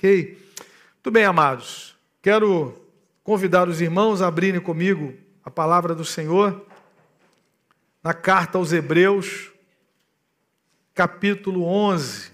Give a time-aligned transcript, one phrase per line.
[0.00, 0.34] Ok?
[0.94, 1.94] Muito bem, amados.
[2.22, 2.74] Quero
[3.22, 5.12] convidar os irmãos a abrirem comigo
[5.44, 6.66] a palavra do Senhor
[8.02, 9.50] na carta aos Hebreus,
[10.94, 12.32] capítulo 11.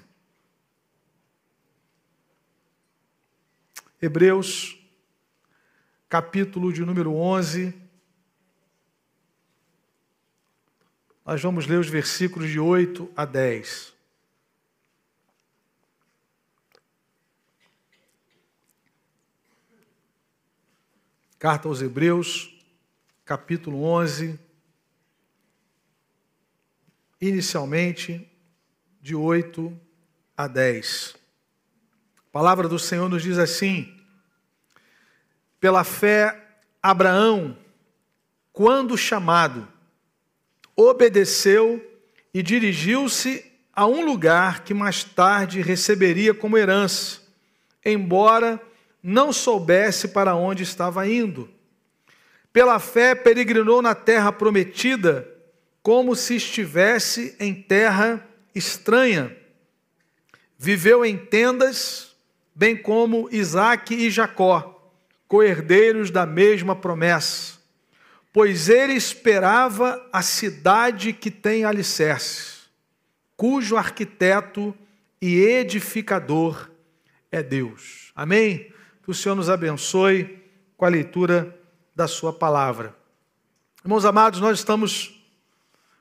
[4.00, 4.78] Hebreus,
[6.08, 7.74] capítulo de número 11.
[11.24, 13.95] Nós vamos ler os versículos de 8 a 10.
[21.38, 22.50] Carta aos Hebreus,
[23.22, 24.40] capítulo 11,
[27.20, 28.26] inicialmente
[29.02, 29.78] de 8
[30.34, 31.14] a 10.
[32.16, 34.00] A palavra do Senhor nos diz assim:
[35.60, 37.54] Pela fé, Abraão,
[38.50, 39.68] quando chamado,
[40.74, 42.00] obedeceu
[42.32, 43.44] e dirigiu-se
[43.74, 47.20] a um lugar que mais tarde receberia como herança,
[47.84, 48.58] embora
[49.08, 51.48] não soubesse para onde estava indo.
[52.52, 55.32] Pela fé, peregrinou na terra prometida,
[55.80, 59.36] como se estivesse em terra estranha.
[60.58, 62.16] Viveu em tendas,
[62.52, 64.90] bem como Isaque e Jacó,
[65.28, 67.60] coerdeiros da mesma promessa.
[68.32, 72.68] Pois ele esperava a cidade que tem alicerces,
[73.36, 74.76] cujo arquiteto
[75.22, 76.68] e edificador
[77.30, 78.10] é Deus.
[78.12, 78.74] Amém?
[79.06, 80.42] Que o Senhor nos abençoe
[80.76, 81.56] com a leitura
[81.94, 82.92] da Sua palavra.
[83.84, 85.24] Irmãos amados, nós estamos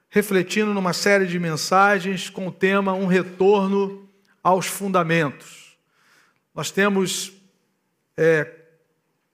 [0.09, 4.09] refletindo numa série de mensagens com o tema Um Retorno
[4.41, 5.77] aos Fundamentos.
[6.51, 7.31] Nós temos
[8.17, 8.51] é,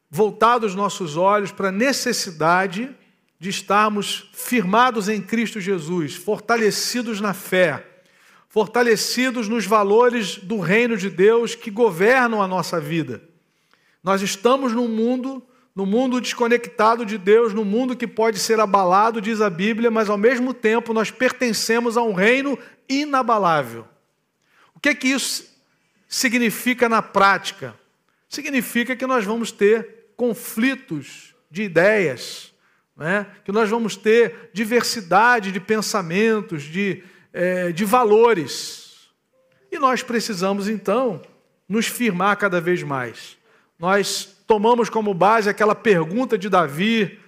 [0.10, 2.94] voltado os nossos olhos para a necessidade
[3.40, 7.88] de estarmos firmados em Cristo Jesus, fortalecidos na fé,
[8.50, 13.31] fortalecidos nos valores do reino de Deus que governam a nossa vida.
[14.04, 15.44] Nós estamos num mundo,
[15.76, 20.10] no mundo desconectado de Deus, num mundo que pode ser abalado, diz a Bíblia, mas
[20.10, 22.58] ao mesmo tempo nós pertencemos a um reino
[22.90, 23.88] inabalável.
[24.76, 25.56] O que é que isso
[26.08, 27.76] significa na prática?
[28.28, 32.54] Significa que nós vamos ter conflitos de ideias,
[32.98, 33.28] né?
[33.46, 39.10] que nós vamos ter diversidade de pensamentos, de, é, de valores.
[39.72, 41.22] E nós precisamos, então,
[41.70, 43.41] nos firmar cada vez mais
[43.82, 47.20] nós tomamos como base aquela pergunta de Davi,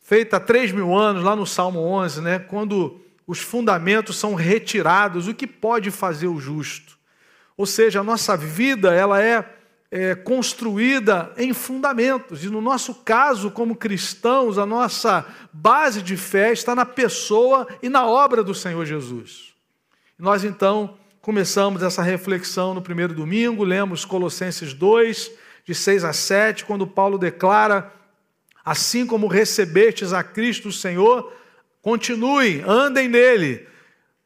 [0.00, 2.38] feita há três mil anos, lá no Salmo 11, né?
[2.38, 6.96] quando os fundamentos são retirados, o que pode fazer o justo?
[7.58, 9.44] Ou seja, a nossa vida ela é,
[9.90, 16.52] é construída em fundamentos, e no nosso caso, como cristãos, a nossa base de fé
[16.52, 19.52] está na pessoa e na obra do Senhor Jesus.
[20.18, 26.64] Nós então começamos essa reflexão no primeiro domingo, lemos Colossenses 2, de 6 a 7,
[26.64, 27.92] quando Paulo declara:
[28.64, 31.32] Assim como recebestes a Cristo o Senhor,
[31.82, 33.66] continuem, andem nele.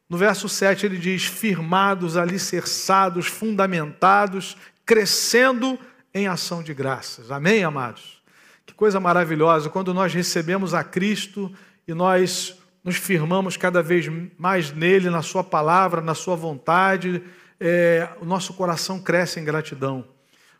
[0.07, 5.79] No verso 7 ele diz: firmados, alicerçados, fundamentados, crescendo
[6.13, 7.31] em ação de graças.
[7.31, 8.21] Amém, amados?
[8.65, 11.51] Que coisa maravilhosa quando nós recebemos a Cristo
[11.87, 17.23] e nós nos firmamos cada vez mais nele, na Sua palavra, na Sua vontade,
[17.59, 20.05] é, o nosso coração cresce em gratidão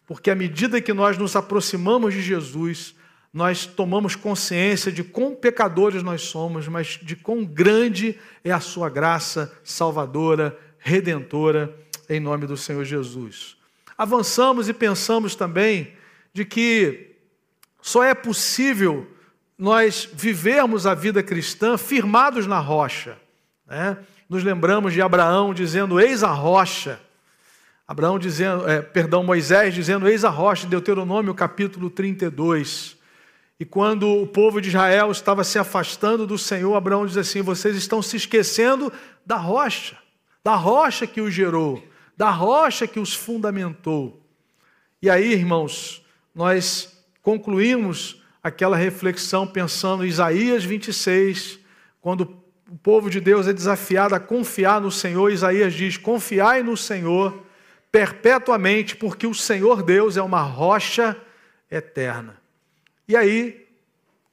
[0.06, 2.96] porque à medida que nós nos aproximamos de Jesus,
[3.34, 8.90] nós tomamos consciência de quão pecadores nós somos, mas de quão grande é a sua
[8.90, 11.74] graça salvadora, redentora,
[12.10, 13.56] em nome do Senhor Jesus.
[13.98, 15.94] Avançamos e pensamos também
[16.34, 17.16] de que
[17.82, 19.08] só é possível
[19.58, 23.18] nós vivermos a vida cristã firmados na rocha.
[23.68, 23.98] Né?
[24.28, 27.00] Nos lembramos de Abraão dizendo: Eis a rocha.
[27.88, 32.98] Abraão dizendo, é, perdão, Moisés dizendo: Eis a rocha, Deuteronômio capítulo 32.
[33.60, 37.76] E quando o povo de Israel estava se afastando do Senhor, Abraão diz assim: Vocês
[37.76, 38.92] estão se esquecendo
[39.26, 39.98] da rocha,
[40.44, 41.84] da rocha que os gerou,
[42.18, 44.26] da rocha que os fundamentou.
[45.02, 46.04] E aí, irmãos,
[46.34, 51.60] nós concluímos aquela reflexão pensando em Isaías 26,
[52.00, 52.22] quando
[52.70, 57.41] o povo de Deus é desafiado a confiar no Senhor, Isaías diz: Confiai no Senhor
[57.92, 61.18] perpetuamente, porque o Senhor Deus é uma rocha
[61.70, 62.40] eterna.
[63.08, 63.68] E aí,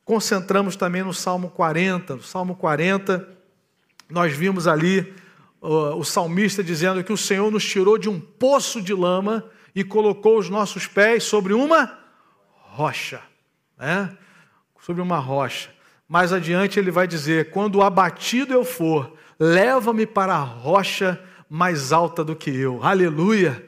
[0.05, 2.17] concentramos também no Salmo 40.
[2.17, 3.29] No Salmo 40,
[4.09, 5.13] nós vimos ali
[5.61, 9.45] uh, o salmista dizendo que o Senhor nos tirou de um poço de lama
[9.75, 11.99] e colocou os nossos pés sobre uma
[12.53, 13.21] rocha.
[13.77, 14.17] Né?
[14.81, 15.71] Sobre uma rocha.
[16.09, 22.25] Mais adiante ele vai dizer: Quando abatido eu for, leva-me para a rocha mais alta
[22.25, 22.83] do que eu.
[22.83, 23.67] Aleluia!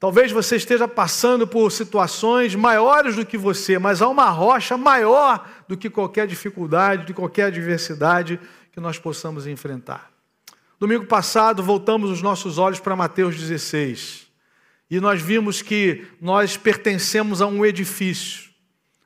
[0.00, 5.48] Talvez você esteja passando por situações maiores do que você, mas há uma rocha maior
[5.66, 8.38] do que qualquer dificuldade, de qualquer adversidade
[8.70, 10.10] que nós possamos enfrentar.
[10.78, 14.26] Domingo passado, voltamos os nossos olhos para Mateus 16
[14.90, 18.50] e nós vimos que nós pertencemos a um edifício.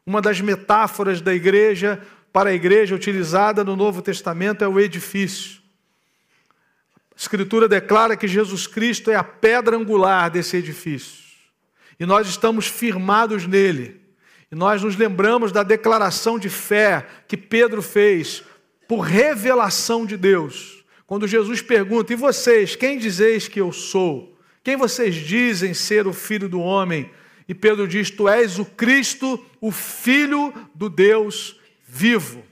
[0.04, 2.02] Uma das metáforas da igreja
[2.32, 5.60] para a igreja utilizada no Novo Testamento é o edifício.
[7.18, 11.24] A Escritura declara que Jesus Cristo é a pedra angular desse edifício.
[11.98, 14.00] E nós estamos firmados nele.
[14.52, 18.44] E nós nos lembramos da declaração de fé que Pedro fez
[18.86, 20.84] por revelação de Deus.
[21.08, 24.38] Quando Jesus pergunta: E vocês, quem dizeis que eu sou?
[24.62, 27.10] Quem vocês dizem ser o filho do homem?
[27.48, 32.44] E Pedro diz: Tu és o Cristo, o Filho do Deus vivo.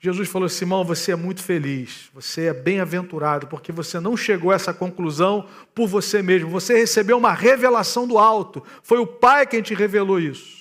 [0.00, 4.54] Jesus falou: Simão, você é muito feliz, você é bem-aventurado, porque você não chegou a
[4.54, 9.60] essa conclusão por você mesmo, você recebeu uma revelação do alto, foi o Pai quem
[9.60, 10.58] te revelou isso.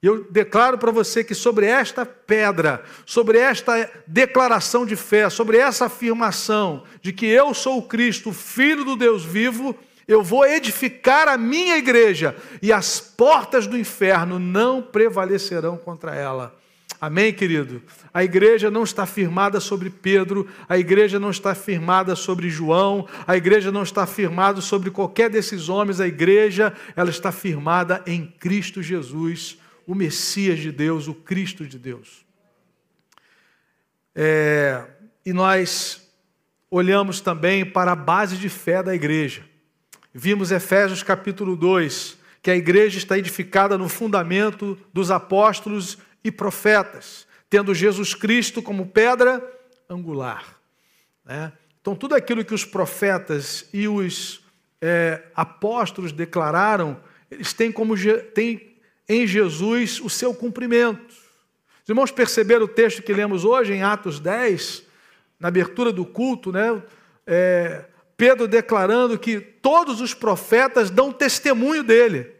[0.00, 5.58] E eu declaro para você que sobre esta pedra, sobre esta declaração de fé, sobre
[5.58, 9.74] essa afirmação de que eu sou o Cristo, filho do Deus vivo,
[10.06, 16.57] eu vou edificar a minha igreja e as portas do inferno não prevalecerão contra ela.
[17.00, 17.80] Amém, querido?
[18.12, 23.36] A igreja não está firmada sobre Pedro, a igreja não está firmada sobre João, a
[23.36, 28.82] igreja não está firmada sobre qualquer desses homens, a igreja, ela está firmada em Cristo
[28.82, 32.26] Jesus o Messias de Deus, o Cristo de Deus.
[34.14, 34.84] É,
[35.24, 36.06] e nós
[36.70, 39.44] olhamos também para a base de fé da igreja.
[40.12, 45.96] Vimos Efésios capítulo 2, que a igreja está edificada no fundamento dos apóstolos
[46.28, 49.42] e profetas, tendo Jesus Cristo como pedra
[49.88, 50.56] angular.
[51.24, 51.52] Né?
[51.80, 54.44] Então, tudo aquilo que os profetas e os
[54.80, 57.94] é, apóstolos declararam, eles têm como
[58.34, 58.76] têm
[59.08, 61.14] em Jesus o seu cumprimento.
[61.82, 64.84] Os irmãos perceberam o texto que lemos hoje, em Atos 10,
[65.40, 66.82] na abertura do culto, né?
[67.26, 67.84] É,
[68.16, 72.32] Pedro declarando que todos os profetas dão testemunho dele,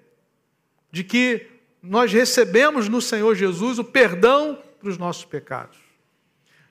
[0.90, 1.46] de que
[1.88, 5.79] nós recebemos no Senhor Jesus o perdão para os nossos pecados.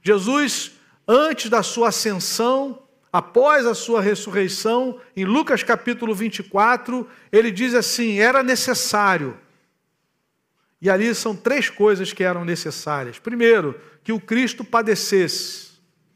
[0.02, 0.74] Jesus,
[1.08, 8.20] antes da sua ascensão, após a sua ressurreição, em Lucas capítulo 24, ele diz assim:
[8.20, 9.38] era necessário
[10.82, 13.18] e ali são três coisas que eram necessárias.
[13.18, 15.68] Primeiro, que o Cristo padecesse.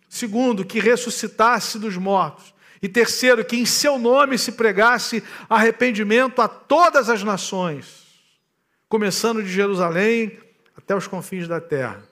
[0.07, 2.53] Segundo, que ressuscitasse dos mortos.
[2.81, 8.00] E terceiro, que em seu nome se pregasse arrependimento a todas as nações,
[8.91, 10.37] começando de Jerusalém
[10.75, 12.03] até os confins da terra.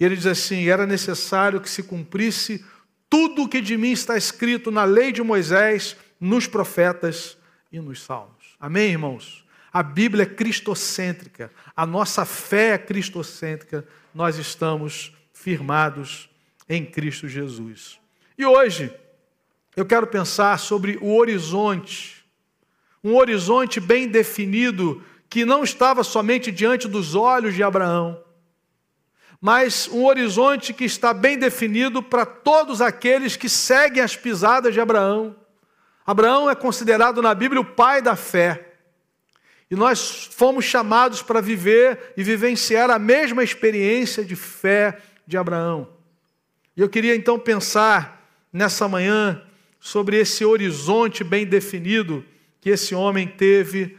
[0.00, 2.64] E ele diz assim: era necessário que se cumprisse
[3.10, 7.36] tudo o que de mim está escrito na lei de Moisés, nos profetas
[7.70, 8.56] e nos salmos.
[8.58, 9.44] Amém, irmãos?
[9.70, 16.30] A Bíblia é cristocêntrica, a nossa fé é cristocêntrica, nós estamos firmados
[16.66, 18.00] em Cristo Jesus.
[18.38, 18.90] E hoje,
[19.76, 22.24] eu quero pensar sobre o horizonte,
[23.04, 28.22] um horizonte bem definido que não estava somente diante dos olhos de Abraão,
[29.40, 34.80] mas um horizonte que está bem definido para todos aqueles que seguem as pisadas de
[34.80, 35.36] Abraão.
[36.04, 38.64] Abraão é considerado na Bíblia o pai da fé.
[39.70, 45.88] E nós fomos chamados para viver e vivenciar a mesma experiência de fé de Abraão.
[46.76, 49.42] E eu queria então pensar nessa manhã
[49.78, 52.24] sobre esse horizonte bem definido
[52.60, 53.96] que esse homem teve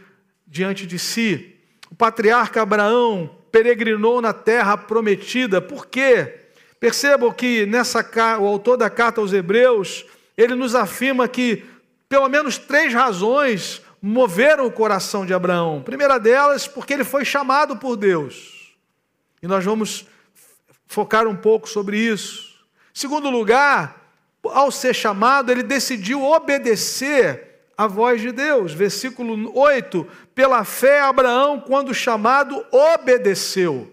[0.49, 1.55] diante de si.
[1.91, 6.47] O patriarca Abraão peregrinou na terra prometida, por quê?
[6.79, 8.05] Percebam que nessa
[8.39, 10.05] o autor da carta aos Hebreus,
[10.37, 11.63] ele nos afirma que
[12.07, 15.81] pelo menos três razões moveram o coração de Abraão.
[15.81, 18.75] Primeira delas, porque ele foi chamado por Deus.
[19.41, 20.07] E nós vamos
[20.87, 22.49] focar um pouco sobre isso.
[22.93, 24.13] Segundo lugar,
[24.43, 27.48] ao ser chamado, ele decidiu obedecer
[27.79, 28.73] à voz de Deus.
[28.73, 30.05] Versículo 8:
[30.35, 33.89] Pela fé, Abraão, quando chamado, obedeceu.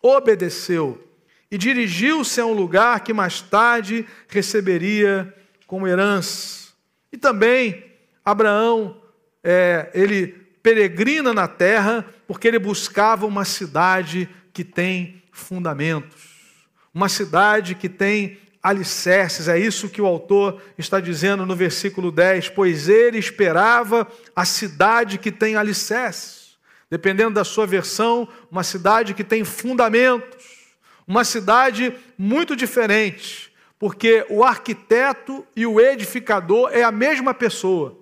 [0.00, 1.06] Obedeceu.
[1.50, 5.34] E dirigiu-se a um lugar que mais tarde receberia
[5.66, 6.72] como herança.
[7.12, 7.84] E também
[8.24, 9.02] Abraão,
[9.44, 10.28] é, ele
[10.62, 18.38] peregrina na terra porque ele buscava uma cidade que tem fundamentos, uma cidade que tem
[18.62, 19.48] alicerces.
[19.48, 25.18] É isso que o autor está dizendo no versículo 10: pois ele esperava a cidade
[25.18, 26.56] que tem alicerces.
[26.88, 30.76] Dependendo da sua versão, uma cidade que tem fundamentos,
[31.06, 37.98] uma cidade muito diferente, porque o arquiteto e o edificador é a mesma pessoa.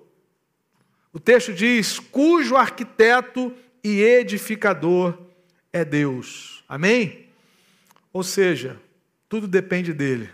[1.13, 3.53] O texto diz: cujo arquiteto
[3.83, 5.17] e edificador
[5.73, 6.63] é Deus.
[6.67, 7.27] Amém?
[8.13, 8.77] Ou seja,
[9.27, 10.29] tudo depende dele.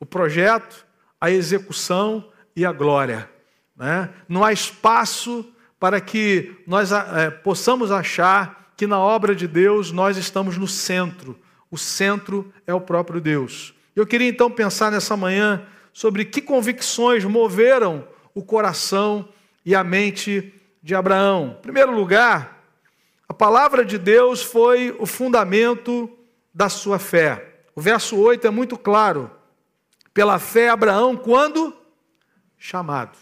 [0.00, 0.84] O projeto,
[1.20, 3.30] a execução e a glória.
[3.76, 4.10] Né?
[4.28, 5.46] Não há espaço
[5.78, 11.38] para que nós é, possamos achar que na obra de Deus nós estamos no centro.
[11.70, 13.74] O centro é o próprio Deus.
[13.94, 19.28] Eu queria então pensar nessa manhã sobre que convicções moveram o coração
[19.64, 21.56] e a mente de Abraão.
[21.58, 22.64] Em primeiro lugar,
[23.28, 26.10] a palavra de Deus foi o fundamento
[26.52, 27.62] da sua fé.
[27.74, 29.30] O verso 8 é muito claro.
[30.20, 31.74] Pela fé, Abraão, quando
[32.58, 33.16] chamado,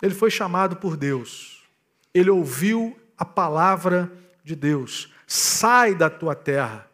[0.00, 1.64] ele foi chamado por Deus,
[2.14, 4.08] ele ouviu a palavra
[4.44, 6.88] de Deus: sai da tua terra.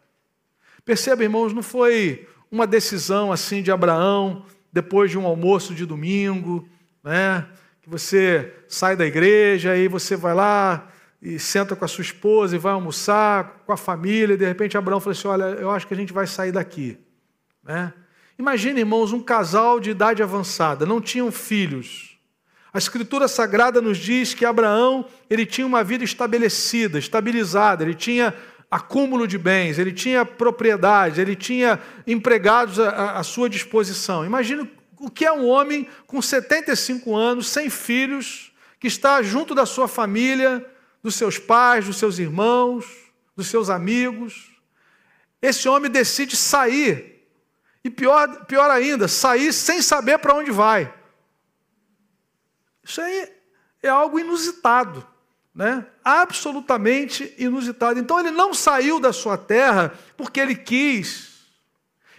[0.83, 6.67] Perceba, irmãos, não foi uma decisão assim de Abraão, depois de um almoço de domingo,
[7.03, 7.47] né?
[7.83, 10.87] Que você sai da igreja e você vai lá
[11.21, 14.75] e senta com a sua esposa e vai almoçar com a família, e de repente
[14.75, 16.97] Abraão falou assim: Olha, eu acho que a gente vai sair daqui.
[17.63, 17.93] Né?
[18.39, 22.17] Imagine, irmãos, um casal de idade avançada, não tinham filhos.
[22.71, 28.33] A Escritura Sagrada nos diz que Abraão ele tinha uma vida estabelecida, estabilizada, ele tinha
[28.71, 34.25] acúmulo de bens, ele tinha propriedade, ele tinha empregados à, à sua disposição.
[34.25, 39.65] Imagine o que é um homem com 75 anos, sem filhos, que está junto da
[39.65, 40.65] sua família,
[41.03, 42.85] dos seus pais, dos seus irmãos,
[43.35, 44.49] dos seus amigos.
[45.41, 47.18] Esse homem decide sair.
[47.83, 50.93] E pior, pior ainda, sair sem saber para onde vai.
[52.83, 53.31] Isso aí
[53.81, 55.05] é algo inusitado,
[55.53, 55.85] né?
[56.03, 57.99] absolutamente inusitado.
[57.99, 61.45] Então ele não saiu da sua terra porque ele quis.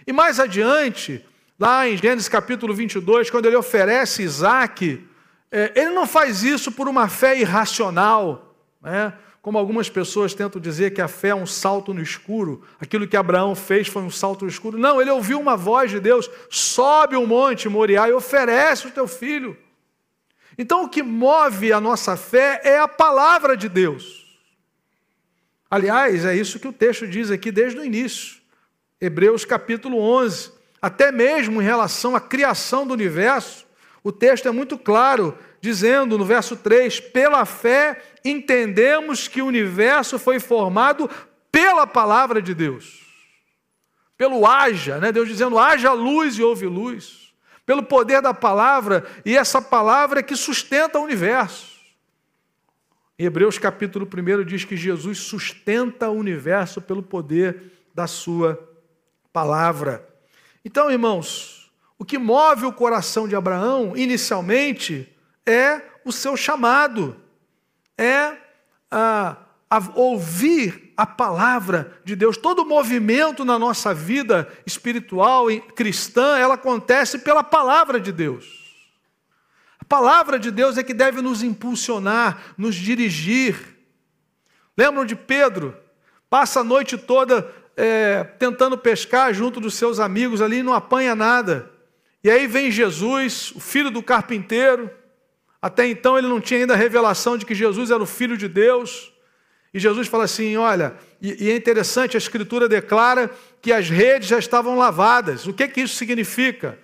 [0.07, 1.23] E mais adiante,
[1.59, 5.05] lá em Gênesis capítulo 22, quando ele oferece Isaac,
[5.51, 9.13] é, ele não faz isso por uma fé irracional, né?
[9.41, 13.17] Como algumas pessoas tentam dizer que a fé é um salto no escuro, aquilo que
[13.17, 14.77] Abraão fez foi um salto no escuro.
[14.77, 19.07] Não, ele ouviu uma voz de Deus: sobe o monte Moriá e oferece o teu
[19.07, 19.57] filho.
[20.57, 24.21] Então, o que move a nossa fé é a palavra de Deus.
[25.69, 28.41] Aliás, é isso que o texto diz aqui desde o início,
[28.99, 30.51] Hebreus capítulo 11.
[30.79, 33.65] Até mesmo em relação à criação do universo,
[34.03, 40.17] o texto é muito claro, dizendo no verso 3: pela fé entendemos que o universo
[40.19, 41.09] foi formado
[41.51, 43.01] pela palavra de Deus.
[44.17, 45.11] Pelo haja, né?
[45.11, 47.21] Deus dizendo: haja luz e houve luz
[47.65, 51.79] pelo poder da palavra, e essa palavra é que sustenta o universo.
[53.17, 58.59] Em Hebreus capítulo 1 diz que Jesus sustenta o universo pelo poder da sua
[59.31, 60.07] palavra.
[60.65, 67.15] Então, irmãos, o que move o coração de Abraão, inicialmente, é o seu chamado,
[67.97, 68.37] é
[68.89, 69.37] a,
[69.69, 72.37] a ouvir a palavra de Deus.
[72.37, 78.45] Todo movimento na nossa vida espiritual e cristã, ela acontece pela palavra de Deus.
[79.79, 83.57] A palavra de Deus é que deve nos impulsionar, nos dirigir.
[84.77, 85.75] Lembram de Pedro?
[86.29, 91.15] Passa a noite toda é, tentando pescar junto dos seus amigos ali e não apanha
[91.15, 91.69] nada.
[92.23, 94.89] E aí vem Jesus, o filho do carpinteiro.
[95.61, 98.47] Até então ele não tinha ainda a revelação de que Jesus era o filho de
[98.47, 99.13] Deus.
[99.73, 103.29] E Jesus fala assim: olha, e, e, é interessante, a Escritura declara
[103.61, 105.45] que as redes já estavam lavadas.
[105.45, 106.79] O que, que isso significa?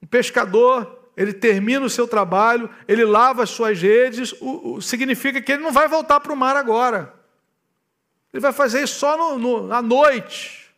[0.00, 5.42] Um pescador, ele termina o seu trabalho, ele lava as suas redes, o, o, significa
[5.42, 7.12] que ele não vai voltar para o mar agora.
[8.32, 10.70] Ele vai fazer isso só no, no, à noite.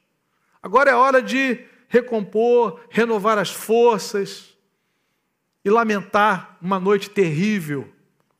[0.62, 4.49] Agora é hora de recompor, renovar as forças
[5.64, 7.92] e lamentar uma noite terrível.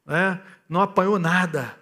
[0.06, 0.40] Né?
[0.68, 1.76] Não apanhou nada.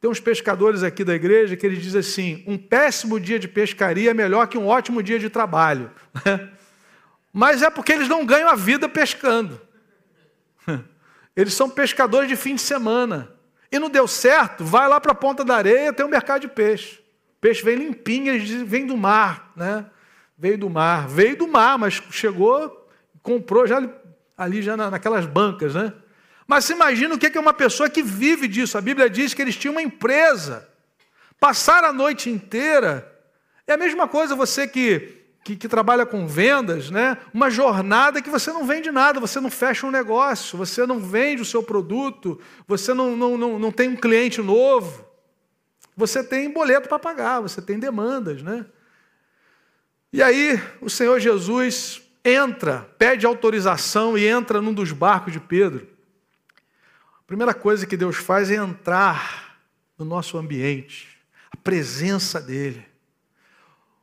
[0.00, 4.10] Tem uns pescadores aqui da igreja que eles dizem assim: um péssimo dia de pescaria
[4.10, 5.90] é melhor que um ótimo dia de trabalho.
[7.32, 9.60] Mas é porque eles não ganham a vida pescando.
[11.34, 13.32] Eles são pescadores de fim de semana.
[13.70, 16.48] E não deu certo, vai lá para a ponta da areia, tem um mercado de
[16.48, 16.98] peixe.
[17.38, 19.86] O peixe vem limpinho, vem do mar, né?
[20.36, 22.86] Veio do mar, veio do mar, mas chegou,
[23.22, 23.80] comprou já
[24.42, 25.92] ali já naquelas bancas, né?
[26.46, 28.76] Mas se imagina o que é uma pessoa que vive disso.
[28.76, 30.68] A Bíblia diz que eles tinham uma empresa.
[31.40, 33.10] Passar a noite inteira.
[33.66, 37.16] É a mesma coisa você que, que, que, trabalha com vendas, né?
[37.32, 41.42] uma jornada que você não vende nada, você não fecha um negócio, você não vende
[41.42, 45.08] o seu produto, você não, não, não, não tem um cliente novo.
[45.96, 48.42] Você tem boleto para pagar, você tem demandas.
[48.42, 48.66] Né?
[50.12, 55.88] E aí o Senhor Jesus entra, pede autorização e entra num dos barcos de Pedro.
[57.26, 59.56] primeira coisa que Deus faz é entrar
[59.98, 61.08] no nosso ambiente,
[61.50, 62.84] a presença dEle.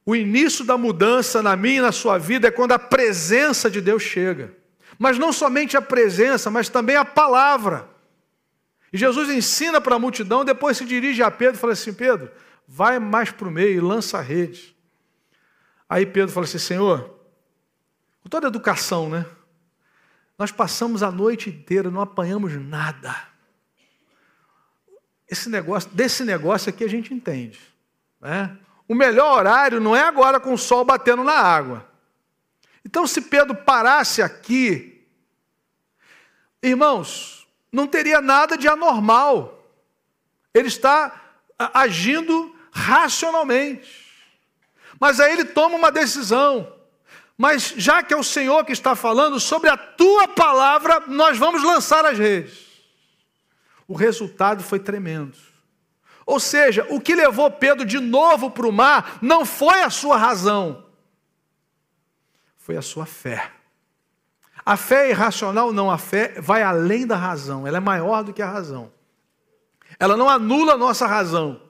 [0.06, 3.80] O início da mudança na minha e na sua vida é quando a presença de
[3.80, 4.56] Deus chega.
[4.98, 7.88] Mas não somente a presença, mas também a palavra.
[8.92, 12.32] E Jesus ensina para a multidão, depois se dirige a Pedro e fala assim: Pedro,
[12.68, 14.76] vai mais para o meio e lança a rede.
[15.88, 17.19] Aí Pedro fala assim: Senhor,
[18.22, 19.26] com toda a educação, né?
[20.38, 23.14] Nós passamos a noite inteira, não apanhamos nada.
[25.28, 27.60] Esse negócio, desse negócio aqui a gente entende.
[28.22, 28.58] Né?
[28.88, 31.88] O melhor horário não é agora com o sol batendo na água.
[32.86, 35.06] Então, se Pedro parasse aqui,
[36.64, 39.64] irmãos, não teria nada de anormal.
[40.54, 44.08] Ele está agindo racionalmente.
[45.00, 46.79] Mas aí ele toma uma decisão.
[47.42, 51.64] Mas já que é o Senhor que está falando, sobre a tua palavra, nós vamos
[51.64, 52.68] lançar as redes.
[53.88, 55.38] O resultado foi tremendo.
[56.26, 60.18] Ou seja, o que levou Pedro de novo para o mar não foi a sua
[60.18, 60.86] razão,
[62.58, 63.50] foi a sua fé.
[64.66, 68.34] A fé é irracional, não, a fé vai além da razão, ela é maior do
[68.34, 68.92] que a razão.
[69.98, 71.62] Ela não anula a nossa razão,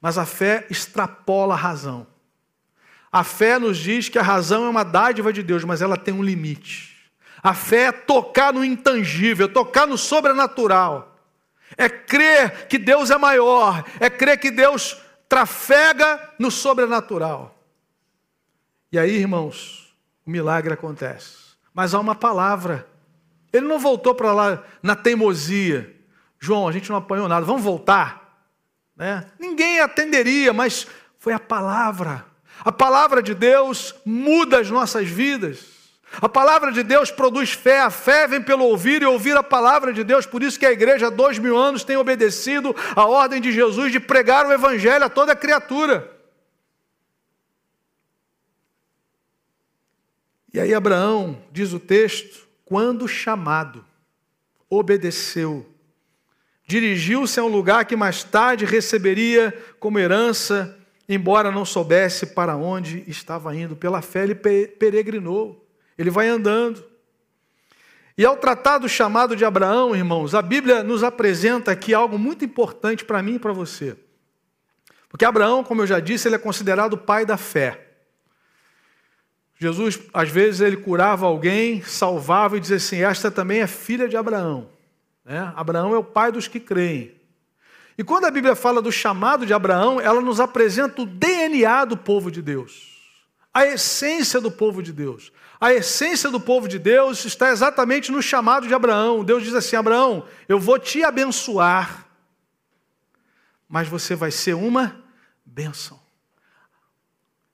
[0.00, 2.04] mas a fé extrapola a razão.
[3.10, 6.12] A fé nos diz que a razão é uma dádiva de Deus, mas ela tem
[6.12, 7.10] um limite.
[7.42, 11.16] A fé é tocar no intangível, é tocar no sobrenatural.
[11.76, 17.54] É crer que Deus é maior, é crer que Deus trafega no sobrenatural.
[18.90, 19.94] E aí, irmãos,
[20.26, 21.36] o milagre acontece.
[21.72, 22.86] Mas há uma palavra.
[23.52, 25.94] Ele não voltou para lá na teimosia.
[26.40, 28.46] João, a gente não apanhou nada, vamos voltar.
[28.96, 29.26] Né?
[29.38, 30.86] Ninguém atenderia, mas
[31.18, 32.24] foi a palavra.
[32.64, 35.78] A palavra de Deus muda as nossas vidas.
[36.20, 39.92] A palavra de Deus produz fé, a fé vem pelo ouvir e ouvir a palavra
[39.92, 40.26] de Deus.
[40.26, 43.92] Por isso que a igreja há dois mil anos tem obedecido a ordem de Jesus
[43.92, 46.10] de pregar o evangelho a toda criatura.
[50.52, 53.84] E aí Abraão, diz o texto, quando chamado,
[54.68, 55.66] obedeceu,
[56.66, 60.77] dirigiu-se a um lugar que mais tarde receberia como herança
[61.08, 63.74] embora não soubesse para onde estava indo.
[63.74, 65.66] Pela fé ele peregrinou,
[65.96, 66.84] ele vai andando.
[68.16, 72.44] E ao tratar do chamado de Abraão, irmãos, a Bíblia nos apresenta aqui algo muito
[72.44, 73.96] importante para mim e para você.
[75.08, 77.86] Porque Abraão, como eu já disse, ele é considerado o pai da fé.
[79.58, 84.16] Jesus, às vezes, ele curava alguém, salvava e dizia assim: Esta também é filha de
[84.16, 84.68] Abraão.
[85.24, 85.52] Né?
[85.56, 87.17] Abraão é o pai dos que creem.
[87.98, 91.96] E quando a Bíblia fala do chamado de Abraão, ela nos apresenta o DNA do
[91.96, 92.96] povo de Deus,
[93.52, 95.32] a essência do povo de Deus.
[95.60, 99.24] A essência do povo de Deus está exatamente no chamado de Abraão.
[99.24, 102.06] Deus diz assim: Abraão, eu vou te abençoar,
[103.68, 104.96] mas você vai ser uma
[105.44, 105.98] bênção.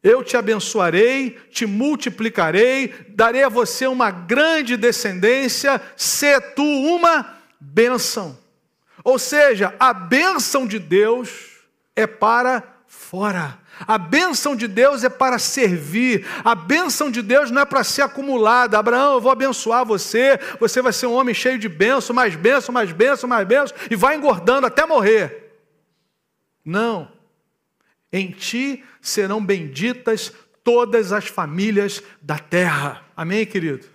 [0.02, 8.43] Eu te abençoarei, te multiplicarei, darei a você uma grande descendência, se tu uma bênção.
[9.04, 11.60] Ou seja, a bênção de Deus
[11.94, 13.58] é para fora.
[13.86, 16.26] A bênção de Deus é para servir.
[16.44, 18.78] A bênção de Deus não é para ser acumulada.
[18.78, 20.38] Abraão, eu vou abençoar você.
[20.58, 23.96] Você vai ser um homem cheio de bênção, mais bênção, mais bênção, mais bênção, e
[23.96, 25.52] vai engordando até morrer.
[26.64, 27.12] Não.
[28.10, 33.02] Em ti serão benditas todas as famílias da terra.
[33.14, 33.86] Amém, querido?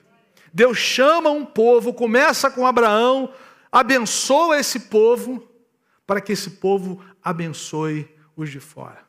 [0.53, 3.33] Deus chama um povo, começa com Abraão,
[3.71, 5.47] abençoa esse povo,
[6.05, 9.07] para que esse povo abençoe os de fora.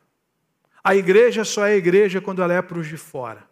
[0.83, 3.43] A igreja só é igreja quando ela é para os de fora.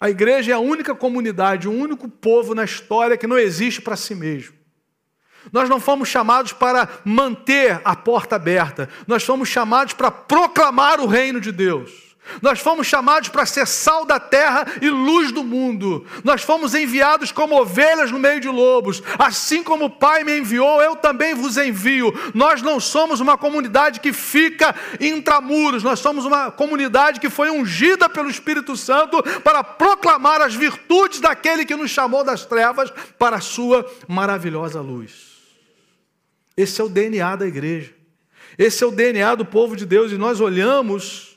[0.00, 3.96] A igreja é a única comunidade, o único povo na história que não existe para
[3.96, 4.54] si mesmo.
[5.52, 11.06] Nós não fomos chamados para manter a porta aberta, nós fomos chamados para proclamar o
[11.06, 12.13] reino de Deus.
[12.40, 16.06] Nós fomos chamados para ser sal da terra e luz do mundo.
[16.22, 19.02] Nós fomos enviados como ovelhas no meio de lobos.
[19.18, 22.12] Assim como o Pai me enviou, eu também vos envio.
[22.34, 25.82] Nós não somos uma comunidade que fica intramuros.
[25.82, 31.64] Nós somos uma comunidade que foi ungida pelo Espírito Santo para proclamar as virtudes daquele
[31.64, 35.34] que nos chamou das trevas para a sua maravilhosa luz.
[36.56, 37.92] Esse é o DNA da igreja.
[38.56, 41.33] Esse é o DNA do povo de Deus e nós olhamos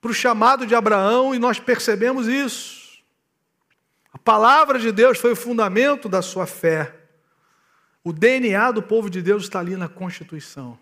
[0.00, 2.80] para o chamado de Abraão e nós percebemos isso.
[4.12, 6.94] A palavra de Deus foi o fundamento da sua fé.
[8.02, 10.78] O DNA do povo de Deus está ali na Constituição.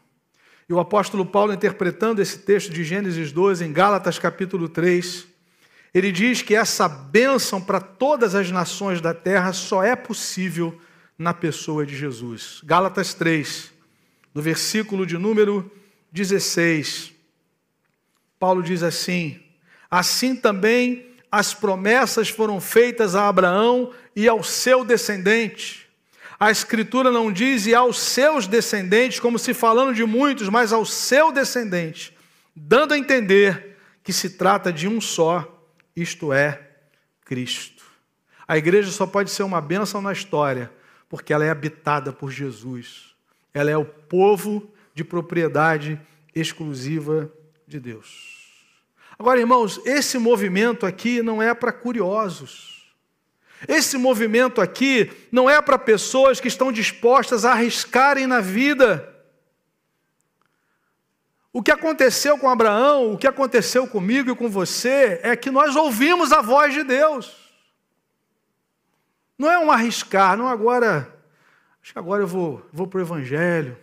[0.69, 5.27] E o apóstolo Paulo, interpretando esse texto de Gênesis 12, em Gálatas capítulo 3,
[5.93, 10.79] ele diz que essa bênção para todas as nações da terra só é possível
[11.19, 12.61] na pessoa de Jesus.
[12.63, 13.73] Gálatas 3,
[14.35, 15.71] no versículo de número
[16.13, 17.15] 16,
[18.39, 19.41] Paulo diz assim:
[19.91, 25.89] Assim também as promessas foram feitas a Abraão e ao seu descendente.
[26.41, 30.85] A Escritura não diz e aos seus descendentes, como se falando de muitos, mas ao
[30.85, 32.17] seu descendente,
[32.55, 36.61] dando a entender que se trata de um só, isto é,
[37.25, 37.85] Cristo.
[38.47, 40.73] A igreja só pode ser uma bênção na história,
[41.09, 43.15] porque ela é habitada por Jesus.
[43.53, 46.01] Ela é o povo de propriedade
[46.35, 47.31] exclusiva
[47.69, 48.39] de Deus.
[49.19, 52.89] Agora, irmãos, esse movimento aqui não é para curiosos.
[53.67, 59.15] Esse movimento aqui não é para pessoas que estão dispostas a arriscarem na vida.
[61.53, 65.77] O que aconteceu com Abraão, o que aconteceu comigo e com você, é que nós
[65.77, 67.37] ouvimos a voz de Deus.
[69.37, 71.15] Não é um arriscar, não agora,
[71.83, 73.77] acho que agora eu vou, vou para o Evangelho.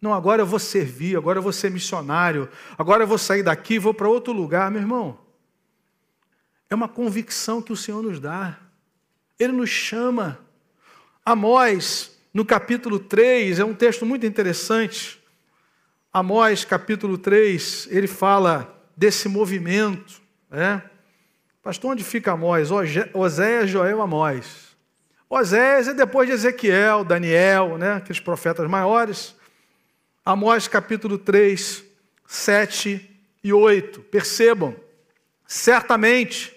[0.00, 3.74] Não, agora eu vou servir, agora eu vou ser missionário, agora eu vou sair daqui
[3.74, 5.18] e vou para outro lugar, meu irmão.
[6.68, 8.58] É uma convicção que o Senhor nos dá.
[9.38, 10.38] Ele nos chama.
[11.24, 15.22] Amós, no capítulo 3, é um texto muito interessante.
[16.12, 20.20] Amós, capítulo 3, ele fala desse movimento.
[20.50, 20.82] Né?
[21.62, 22.70] Pastor, onde fica Amós?
[23.14, 24.76] Oséias, Joel, Amós.
[25.28, 27.94] Oséias é depois de Ezequiel, Daniel, né?
[27.94, 29.35] aqueles profetas maiores.
[30.28, 31.84] Amós capítulo 3,
[32.26, 34.00] 7 e 8.
[34.00, 34.74] Percebam,
[35.46, 36.52] certamente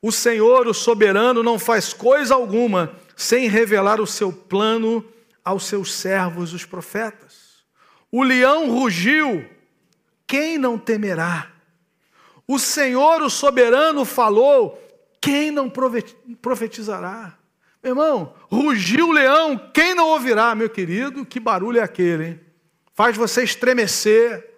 [0.00, 5.04] o Senhor, o soberano, não faz coisa alguma sem revelar o seu plano
[5.44, 7.64] aos seus servos, os profetas.
[8.08, 9.50] O leão rugiu,
[10.24, 11.50] quem não temerá?
[12.46, 14.80] O Senhor, o soberano, falou,
[15.20, 15.68] quem não
[16.40, 17.36] profetizará?
[17.82, 21.26] Meu irmão, rugiu o leão, quem não ouvirá, meu querido?
[21.26, 22.51] Que barulho é aquele, hein?
[22.94, 24.50] Faz você estremecer.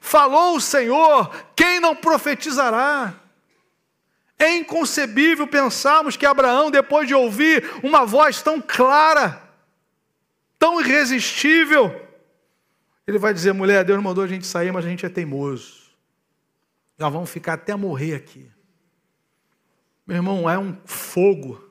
[0.00, 3.14] Falou o Senhor, quem não profetizará?
[4.38, 9.42] É inconcebível pensarmos que Abraão, depois de ouvir uma voz tão clara,
[10.58, 12.08] tão irresistível,
[13.06, 15.90] ele vai dizer: mulher, Deus mandou a gente sair, mas a gente é teimoso.
[16.96, 18.50] Nós vamos ficar até morrer aqui.
[20.06, 21.62] Meu irmão, é um fogo,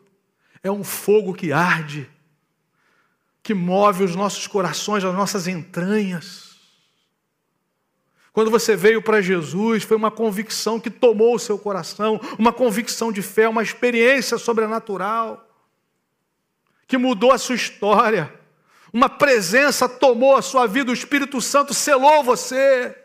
[0.61, 2.09] é um fogo que arde
[3.41, 6.49] que move os nossos corações, as nossas entranhas.
[8.32, 13.12] Quando você veio para Jesus, foi uma convicção que tomou o seu coração, uma convicção
[13.12, 15.45] de fé, uma experiência sobrenatural,
[16.88, 18.34] que mudou a sua história.
[18.93, 22.95] Uma presença tomou a sua vida, o Espírito Santo selou você.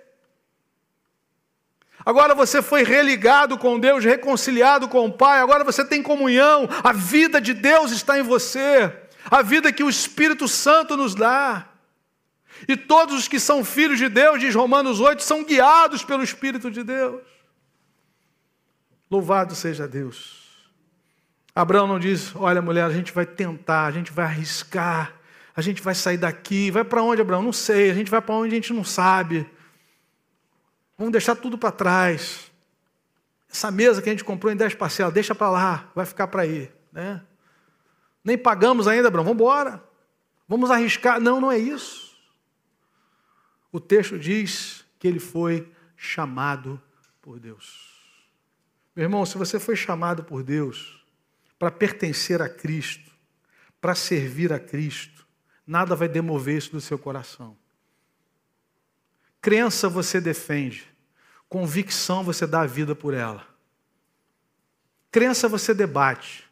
[2.05, 6.92] Agora você foi religado com Deus, reconciliado com o Pai, agora você tem comunhão, a
[6.92, 11.68] vida de Deus está em você a vida que o Espírito Santo nos dá.
[12.68, 16.70] E todos os que são filhos de Deus, diz Romanos 8, são guiados pelo Espírito
[16.70, 17.22] de Deus.
[19.10, 20.44] Louvado seja Deus.
[21.54, 25.14] Abraão não diz: Olha, mulher, a gente vai tentar, a gente vai arriscar,
[25.54, 26.70] a gente vai sair daqui.
[26.70, 27.42] Vai para onde, Abraão?
[27.42, 27.90] Não sei.
[27.90, 29.48] A gente vai para onde a gente não sabe.
[30.96, 32.50] Vamos deixar tudo para trás.
[33.50, 36.42] Essa mesa que a gente comprou em dez parcelas, deixa para lá, vai ficar para
[36.42, 36.70] aí.
[36.92, 37.20] Né?
[38.24, 39.24] Nem pagamos ainda, Abraão.
[39.24, 39.84] Vamos embora.
[40.48, 41.20] Vamos arriscar.
[41.20, 42.16] Não, não é isso.
[43.70, 46.80] O texto diz que ele foi chamado
[47.20, 47.92] por Deus.
[48.94, 51.04] Meu irmão, se você foi chamado por Deus
[51.58, 53.10] para pertencer a Cristo,
[53.80, 55.26] para servir a Cristo,
[55.66, 57.56] nada vai demover isso do seu coração.
[59.40, 60.88] Crença você defende,
[61.48, 63.46] convicção você dá a vida por ela.
[65.10, 66.48] Crença você debate,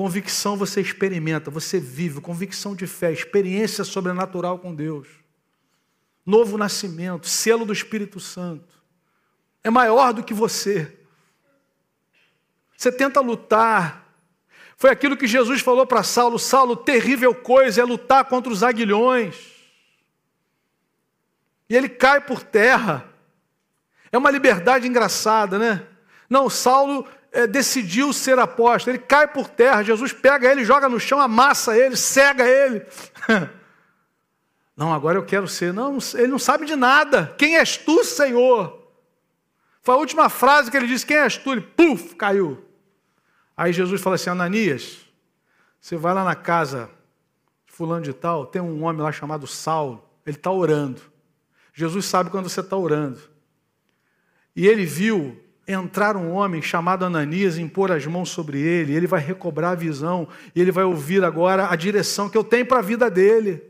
[0.00, 5.06] Convicção você experimenta, você vive, convicção de fé, experiência sobrenatural com Deus.
[6.24, 8.82] Novo nascimento, selo do Espírito Santo.
[9.62, 10.98] É maior do que você.
[12.74, 14.10] Você tenta lutar.
[14.74, 19.52] Foi aquilo que Jesus falou para Saulo: Saulo, terrível coisa é lutar contra os aguilhões.
[21.68, 23.06] E ele cai por terra.
[24.10, 25.86] É uma liberdade engraçada, né?
[26.26, 30.98] Não, Saulo é, decidiu ser apóstolo, ele cai por terra, Jesus pega ele, joga no
[30.98, 32.84] chão, amassa ele, cega ele.
[34.76, 35.74] Não, agora eu quero ser.
[35.74, 37.34] Não, ele não sabe de nada.
[37.36, 38.90] Quem és tu, Senhor?
[39.82, 41.52] Foi a última frase que ele disse: Quem és tu?
[41.52, 42.64] Ele, puf, caiu.
[43.54, 45.00] Aí Jesus fala assim: Ananias,
[45.78, 46.88] você vai lá na casa
[47.66, 51.02] de fulano de tal, tem um homem lá chamado Saulo, ele está orando.
[51.74, 53.20] Jesus sabe quando você está orando.
[54.56, 59.20] E ele viu entrar um homem chamado Ananias, impor as mãos sobre ele, ele vai
[59.20, 63.10] recobrar a visão ele vai ouvir agora a direção que eu tenho para a vida
[63.10, 63.62] dele.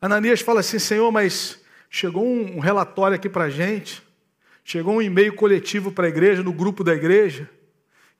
[0.00, 4.02] Ananias fala assim: Senhor, mas chegou um relatório aqui para a gente,
[4.64, 7.48] chegou um e-mail coletivo para a igreja, no grupo da igreja,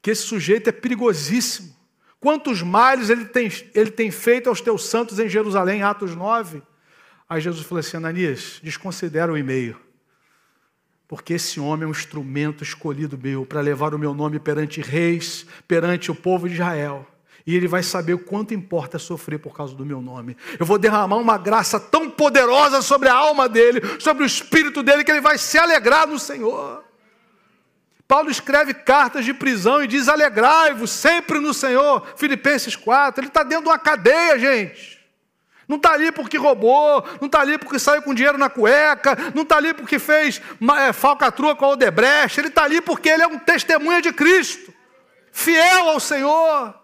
[0.00, 1.72] que esse sujeito é perigosíssimo.
[2.20, 6.62] Quantos males ele tem, ele tem feito aos teus santos em Jerusalém, Atos 9.
[7.28, 9.76] Aí Jesus falou assim: Ananias, desconsidera o e-mail
[11.12, 15.44] porque esse homem é um instrumento escolhido meu para levar o meu nome perante reis,
[15.68, 17.06] perante o povo de Israel.
[17.46, 20.38] E ele vai saber o quanto importa sofrer por causa do meu nome.
[20.58, 25.04] Eu vou derramar uma graça tão poderosa sobre a alma dele, sobre o espírito dele,
[25.04, 26.82] que ele vai se alegrar no Senhor.
[28.08, 32.06] Paulo escreve cartas de prisão e diz: alegrai-vos sempre no Senhor.
[32.16, 33.20] Filipenses 4.
[33.20, 35.01] Ele está dentro de uma cadeia, gente.
[35.68, 39.42] Não está ali porque roubou, não está ali porque saiu com dinheiro na cueca, não
[39.42, 40.40] está ali porque fez
[40.78, 44.72] é, falcatrua com a Odebrecht, ele está ali porque ele é um testemunha de Cristo,
[45.30, 46.74] fiel ao Senhor.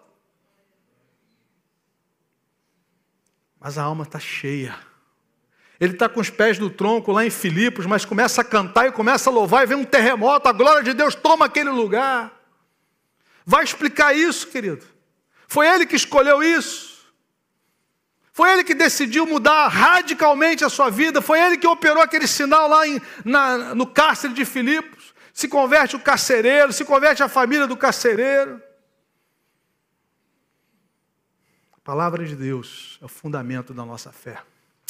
[3.59, 4.75] Mas a alma está cheia.
[5.79, 8.91] Ele está com os pés no tronco lá em Filipos, mas começa a cantar e
[8.91, 12.33] começa a louvar, e vem um terremoto, a glória de Deus toma aquele lugar.
[13.45, 14.85] Vai explicar isso, querido.
[15.47, 16.88] Foi ele que escolheu isso.
[18.39, 21.21] Foi ele que decidiu mudar radicalmente a sua vida.
[21.21, 25.13] Foi ele que operou aquele sinal lá em, na, no cárcere de Filipos.
[25.33, 28.63] Se converte o carcereiro, se converte a família do carcereiro.
[31.73, 34.41] A palavra de Deus é o fundamento da nossa fé.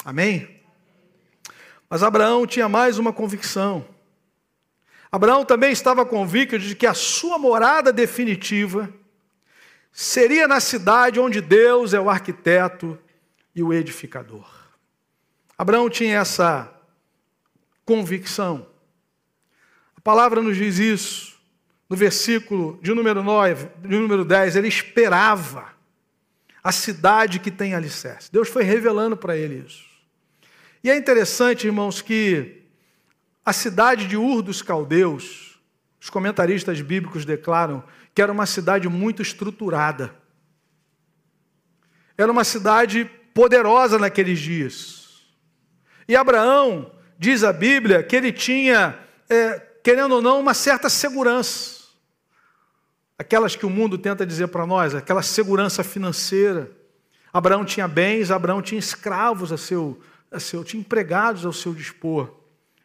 [0.05, 0.61] Amém?
[1.89, 3.83] Mas Abraão tinha mais uma convicção.
[5.11, 8.93] Abraão também estava convicto de que a sua morada definitiva
[9.91, 12.95] seria na cidade onde Deus é o arquiteto
[13.59, 14.49] e o edificador.
[15.57, 16.73] Abraão tinha essa
[17.83, 18.65] convicção.
[19.97, 21.37] A palavra nos diz isso.
[21.89, 25.73] No versículo de número 9, de número 10, ele esperava
[26.63, 28.31] a cidade que tem alicerce.
[28.31, 29.83] Deus foi revelando para ele isso.
[30.81, 32.61] E é interessante, irmãos, que
[33.43, 35.59] a cidade de Ur dos Caldeus,
[35.99, 37.83] os comentaristas bíblicos declaram
[38.15, 40.15] que era uma cidade muito estruturada.
[42.17, 45.23] Era uma cidade poderosa naqueles dias.
[46.09, 48.99] E Abraão, diz a Bíblia, que ele tinha,
[49.29, 51.85] é, querendo ou não, uma certa segurança.
[53.17, 56.69] Aquelas que o mundo tenta dizer para nós, aquela segurança financeira.
[57.31, 62.29] Abraão tinha bens, Abraão tinha escravos a seu, a seu tinha empregados ao seu dispor.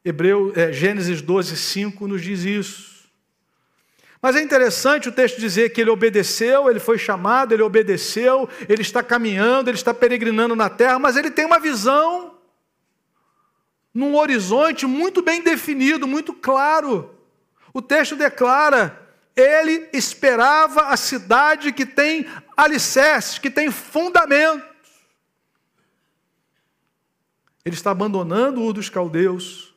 [0.05, 2.94] Hebreu, é, Gênesis 12, 5 nos diz isso.
[4.25, 8.81] Mas é interessante o texto dizer que ele obedeceu, ele foi chamado, ele obedeceu, ele
[8.81, 12.35] está caminhando, ele está peregrinando na terra, mas ele tem uma visão
[13.93, 17.15] num horizonte muito bem definido, muito claro.
[17.75, 18.99] O texto declara:
[19.37, 24.67] ele esperava a cidade que tem alicerces, que tem fundamentos.
[27.63, 29.74] Ele está abandonando o dos caldeus,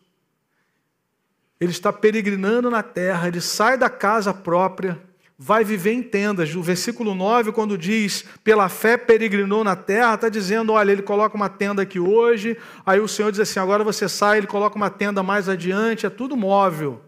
[1.59, 5.01] ele está peregrinando na terra, ele sai da casa própria,
[5.37, 6.53] vai viver em tendas.
[6.55, 11.35] O versículo 9, quando diz, pela fé peregrinou na terra, está dizendo, olha, ele coloca
[11.35, 14.89] uma tenda aqui hoje, aí o Senhor diz assim, agora você sai, ele coloca uma
[14.89, 17.03] tenda mais adiante, é tudo móvel.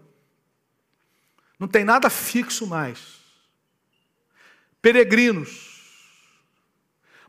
[1.58, 3.20] Não tem nada fixo mais.
[4.82, 5.68] Peregrinos.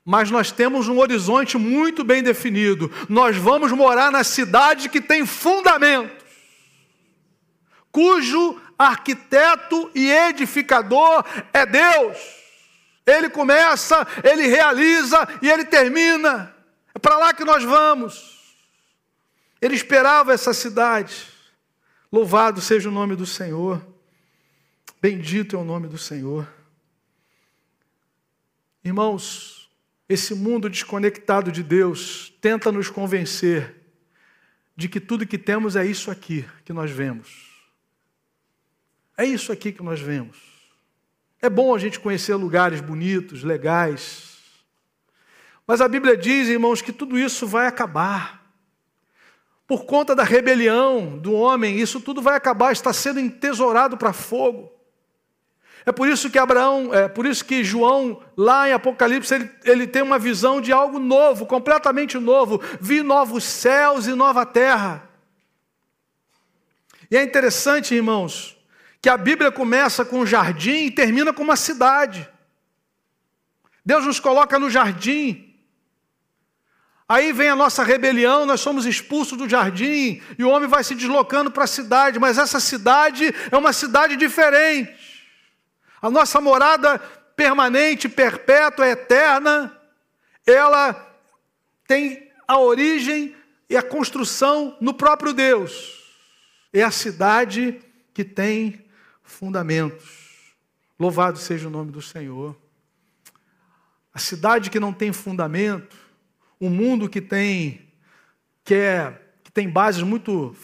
[0.04, 2.92] Mas nós temos um horizonte muito bem definido.
[3.08, 6.21] Nós vamos morar na cidade que tem fundamento
[7.92, 11.24] cujo arquiteto e edificador
[11.54, 12.18] é Deus.
[13.06, 16.56] Ele começa, ele realiza e ele termina.
[16.94, 18.56] É para lá que nós vamos.
[19.62, 21.28] Ele esperava essa cidade.
[22.12, 23.86] Louvado seja o nome do Senhor.
[25.02, 26.48] Bendito é o nome do Senhor.
[28.84, 29.70] Irmãos,
[30.10, 33.76] esse mundo desconectado de Deus tenta nos convencer
[34.76, 37.51] de que tudo que temos é isso aqui que nós vemos.
[39.18, 40.38] É isso aqui que nós vemos.
[41.42, 44.38] É bom a gente conhecer lugares bonitos, legais.
[45.66, 48.42] Mas a Bíblia diz, irmãos, que tudo isso vai acabar.
[49.66, 54.72] Por conta da rebelião do homem, isso tudo vai acabar, está sendo entesourado para fogo.
[55.86, 59.88] É por isso que Abraão, é por isso que João, lá em Apocalipse, ele, ele
[59.88, 62.62] tem uma visão de algo novo, completamente novo.
[62.80, 65.10] Vi novos céus e nova terra.
[67.10, 68.61] E é interessante, irmãos,
[69.02, 72.30] que a Bíblia começa com um jardim e termina com uma cidade.
[73.84, 75.48] Deus nos coloca no jardim.
[77.10, 80.96] Aí vem a nossa rebelião, nós somos expulsos do jardim e o homem vai se
[80.96, 85.28] deslocando para a cidade, mas essa cidade é uma cidade diferente.
[86.02, 87.00] A nossa morada
[87.36, 89.76] permanente, perpétua, eterna,
[90.46, 90.94] ela
[91.88, 93.36] tem a origem
[93.70, 96.00] e a construção no próprio Deus.
[96.72, 97.82] É a cidade
[98.14, 98.86] que tem
[99.32, 100.56] fundamentos.
[101.00, 102.56] Louvado seja o nome do Senhor.
[104.14, 105.98] A cidade que não tem fundamento,
[106.60, 107.90] um mundo que tem
[108.64, 110.56] que, é, que tem bases muito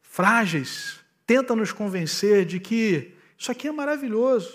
[0.00, 4.52] frágeis, tenta nos convencer de que isso aqui é maravilhoso.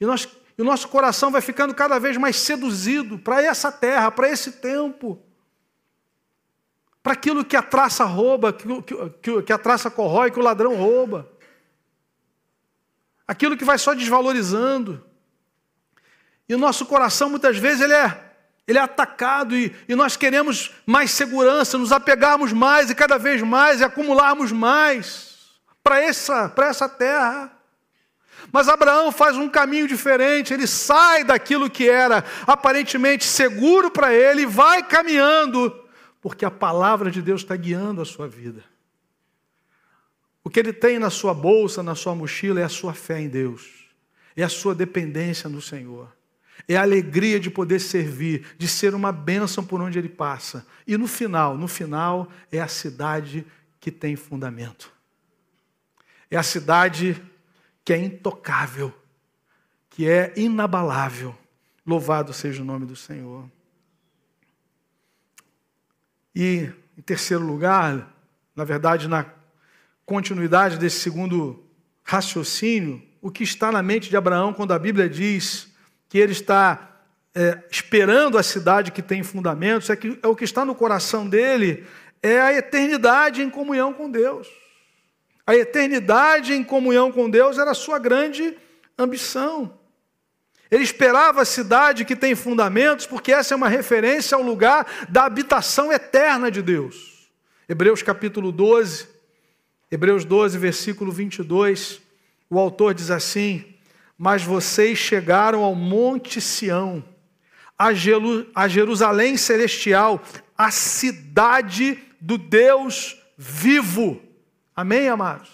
[0.00, 4.10] E, nós, e o nosso coração vai ficando cada vez mais seduzido para essa terra,
[4.10, 5.22] para esse tempo,
[7.02, 8.66] para aquilo que a traça rouba, que,
[9.20, 11.30] que, que a traça corrói, que o ladrão rouba.
[13.26, 15.04] Aquilo que vai só desvalorizando.
[16.48, 18.24] E o nosso coração, muitas vezes, ele é
[18.66, 23.42] ele é atacado e, e, nós queremos mais segurança, nos apegarmos mais e cada vez
[23.42, 25.36] mais e acumularmos mais
[25.82, 27.52] para essa, essa terra.
[28.50, 34.42] Mas Abraão faz um caminho diferente, ele sai daquilo que era aparentemente seguro para ele
[34.42, 35.84] e vai caminhando,
[36.20, 38.64] porque a palavra de Deus está guiando a sua vida.
[40.44, 43.28] O que ele tem na sua bolsa, na sua mochila, é a sua fé em
[43.28, 43.88] Deus,
[44.36, 46.14] é a sua dependência no Senhor.
[46.68, 50.66] É a alegria de poder servir, de ser uma bênção por onde ele passa.
[50.86, 53.44] E no final, no final, é a cidade
[53.80, 54.92] que tem fundamento.
[56.30, 57.20] É a cidade
[57.84, 58.94] que é intocável,
[59.90, 61.36] que é inabalável.
[61.86, 63.50] Louvado seja o nome do Senhor.
[66.34, 68.14] E, em terceiro lugar,
[68.56, 69.24] na verdade, na
[70.06, 71.64] continuidade desse segundo
[72.02, 75.68] raciocínio, o que está na mente de Abraão quando a Bíblia diz
[76.08, 76.94] que ele está
[77.34, 81.28] é, esperando a cidade que tem fundamentos, é, que, é o que está no coração
[81.28, 81.86] dele,
[82.22, 84.48] é a eternidade em comunhão com Deus.
[85.46, 88.56] A eternidade em comunhão com Deus era a sua grande
[88.98, 89.78] ambição.
[90.70, 95.24] Ele esperava a cidade que tem fundamentos, porque essa é uma referência ao lugar da
[95.24, 97.28] habitação eterna de Deus.
[97.68, 99.13] Hebreus capítulo 12,
[99.94, 102.00] Hebreus 12, versículo 22,
[102.50, 103.64] o autor diz assim:
[104.18, 107.04] mas vocês chegaram ao Monte Sião,
[107.78, 107.92] a,
[108.66, 110.20] Jerusalém celestial,
[110.58, 114.20] a cidade do Deus vivo.
[114.74, 115.48] Amém, amados?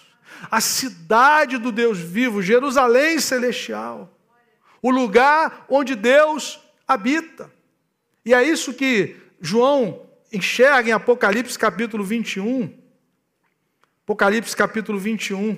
[0.49, 4.11] A cidade do Deus vivo, Jerusalém celestial,
[4.81, 7.47] o lugar onde Deus habita.
[8.25, 10.01] E é isso que João
[10.33, 12.80] enxerga em Apocalipse capítulo 21.
[14.11, 15.57] Apocalipse capítulo 21,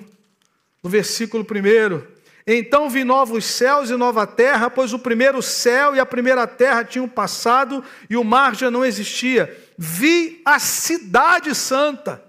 [0.80, 2.02] no versículo 1.
[2.46, 6.84] Então vi novos céus e nova terra, pois o primeiro céu e a primeira terra
[6.84, 9.52] tinham passado e o mar já não existia.
[9.76, 12.22] Vi a cidade santa,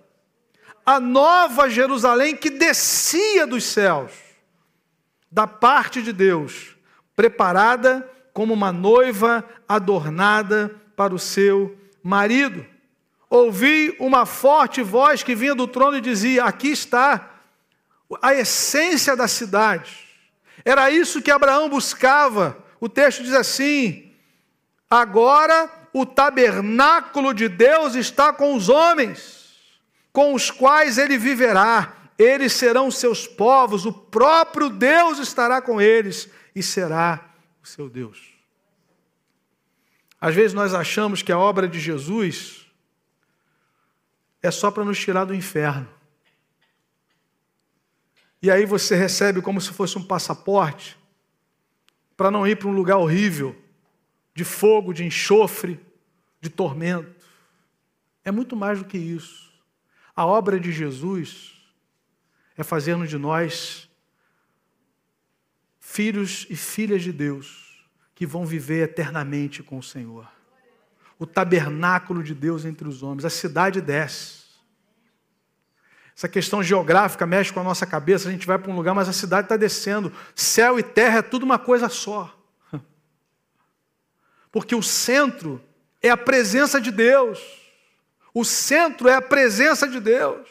[0.83, 4.11] a nova Jerusalém que descia dos céus,
[5.31, 6.75] da parte de Deus,
[7.15, 12.65] preparada como uma noiva adornada para o seu marido.
[13.35, 17.31] Ouvi uma forte voz que vinha do trono e dizia: Aqui está
[18.21, 20.05] a essência da cidade
[20.65, 22.57] era isso que Abraão buscava.
[22.79, 24.11] O texto diz assim:
[24.89, 29.53] agora o tabernáculo de Deus está com os homens,
[30.11, 31.93] com os quais ele viverá.
[32.17, 37.29] Eles serão seus povos, o próprio Deus estará com eles e será
[37.61, 38.33] o seu Deus.
[40.19, 42.64] Às vezes nós achamos que a obra de Jesus
[44.45, 45.89] é só para nos tirar do inferno.
[48.41, 50.97] E aí você recebe como se fosse um passaporte
[52.15, 53.55] para não ir para um lugar horrível,
[54.33, 55.79] de fogo, de enxofre,
[56.39, 57.25] de tormento.
[58.23, 59.51] É muito mais do que isso.
[60.15, 61.53] A obra de Jesus
[62.55, 63.89] é fazermos de nós
[65.79, 70.34] filhos e filhas de Deus que vão viver eternamente com o Senhor.
[71.17, 74.45] O tabernáculo de Deus entre os homens, a cidade desce.
[76.15, 79.09] Essa questão geográfica mexe com a nossa cabeça, a gente vai para um lugar, mas
[79.09, 80.11] a cidade está descendo.
[80.33, 82.33] Céu e terra é tudo uma coisa só.
[84.51, 85.61] Porque o centro
[86.01, 87.39] é a presença de Deus.
[88.33, 90.47] O centro é a presença de Deus.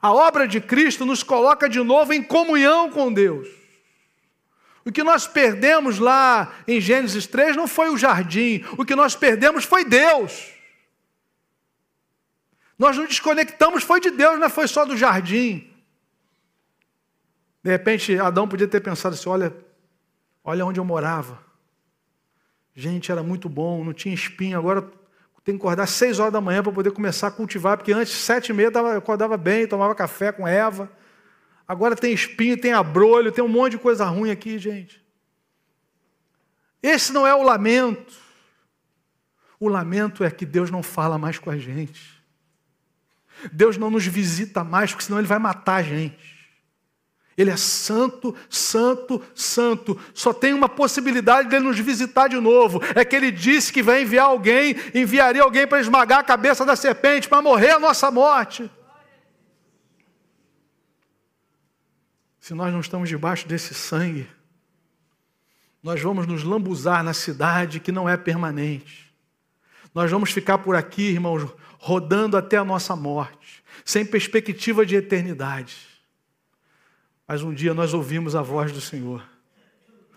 [0.00, 3.61] A obra de Cristo nos coloca de novo em comunhão com Deus.
[4.84, 9.14] O que nós perdemos lá em Gênesis 3 não foi o jardim, o que nós
[9.14, 10.50] perdemos foi Deus.
[12.78, 15.70] Nós nos desconectamos, foi de Deus, não foi só do jardim.
[17.62, 19.54] De repente, Adão podia ter pensado assim: olha,
[20.42, 21.38] olha onde eu morava.
[22.74, 24.58] Gente, era muito bom, não tinha espinho.
[24.58, 24.82] Agora
[25.44, 28.48] tem que acordar seis horas da manhã para poder começar a cultivar, porque antes, sete
[28.48, 30.90] e meia, eu acordava bem, tomava café com Eva.
[31.72, 35.02] Agora tem espinho, tem abrolho, tem um monte de coisa ruim aqui, gente.
[36.82, 38.12] Esse não é o lamento.
[39.58, 42.22] O lamento é que Deus não fala mais com a gente.
[43.50, 46.50] Deus não nos visita mais, porque senão Ele vai matar a gente.
[47.38, 49.98] Ele é santo, santo, santo.
[50.12, 52.82] Só tem uma possibilidade dele nos visitar de novo.
[52.94, 56.76] É que ele disse que vai enviar alguém, enviaria alguém para esmagar a cabeça da
[56.76, 58.70] serpente, para morrer a nossa morte.
[62.42, 64.26] Se nós não estamos debaixo desse sangue,
[65.80, 69.14] nós vamos nos lambuzar na cidade que não é permanente.
[69.94, 75.86] Nós vamos ficar por aqui, irmãos, rodando até a nossa morte, sem perspectiva de eternidade.
[77.28, 79.22] Mas um dia nós ouvimos a voz do Senhor.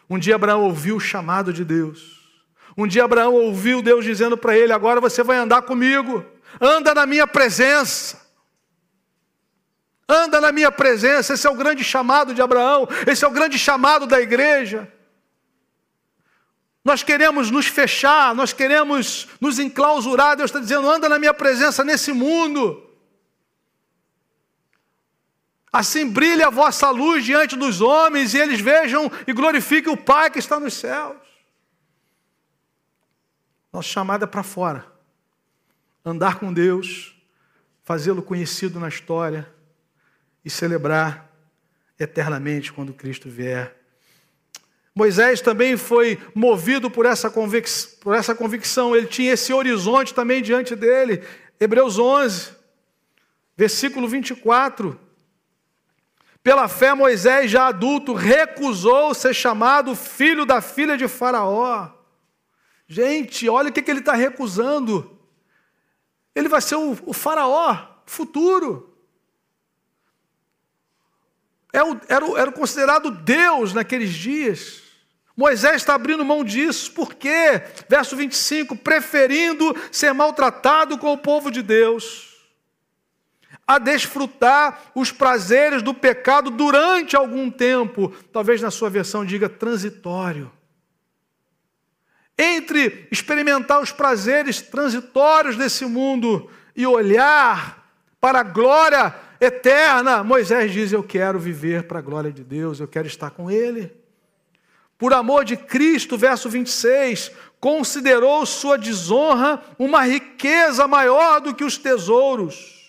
[0.09, 2.27] Um dia Abraão ouviu o chamado de Deus.
[2.75, 6.25] Um dia Abraão ouviu Deus dizendo para ele: Agora você vai andar comigo,
[6.59, 8.24] anda na minha presença.
[10.07, 13.57] Anda na minha presença, esse é o grande chamado de Abraão, esse é o grande
[13.57, 14.91] chamado da igreja.
[16.83, 20.37] Nós queremos nos fechar, nós queremos nos enclausurar.
[20.37, 22.83] Deus está dizendo: anda na minha presença nesse mundo.
[25.73, 30.29] Assim brilhe a vossa luz diante dos homens e eles vejam e glorifiquem o Pai
[30.29, 31.17] que está nos céus.
[33.73, 34.85] Nossa chamada é para fora.
[36.05, 37.15] Andar com Deus,
[37.83, 39.54] fazê-lo conhecido na história
[40.45, 41.29] e celebrar
[41.99, 43.75] eternamente quando Cristo vier
[44.97, 50.73] Moisés também foi movido por essa, por essa convicção, ele tinha esse horizonte também diante
[50.73, 51.21] dele.
[51.59, 52.51] Hebreus 11,
[53.57, 54.97] versículo 24.
[56.41, 61.89] Pela fé, Moisés, já adulto, recusou ser chamado filho da filha de Faraó.
[62.87, 65.19] Gente, olha o que, que ele está recusando.
[66.33, 68.94] Ele vai ser o, o Faraó futuro.
[71.75, 74.83] Era, é era, era considerado Deus naqueles dias.
[75.35, 77.61] Moisés está abrindo mão disso, por quê?
[77.89, 82.33] Verso 25: preferindo ser maltratado com o povo de Deus,
[83.67, 90.49] a desfrutar os prazeres do pecado durante algum tempo, talvez na sua versão diga transitório.
[92.37, 97.85] Entre experimentar os prazeres transitórios desse mundo e olhar
[98.21, 99.13] para a glória
[99.45, 103.49] eterna, Moisés diz: Eu quero viver para a glória de Deus, eu quero estar com
[103.49, 103.91] Ele.
[104.97, 111.77] Por amor de Cristo, verso 26, considerou sua desonra uma riqueza maior do que os
[111.77, 112.85] tesouros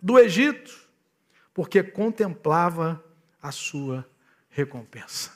[0.00, 0.74] do Egito,
[1.52, 3.02] porque contemplava
[3.42, 4.08] a sua
[4.48, 5.32] recompensa.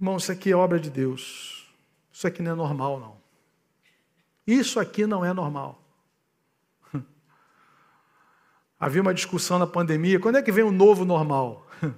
[0.00, 1.68] Irmão, isso aqui é obra de Deus.
[2.12, 3.16] Isso aqui não é normal, não.
[4.46, 5.82] Isso aqui não é normal.
[8.78, 11.66] Havia uma discussão na pandemia: quando é que vem o novo normal?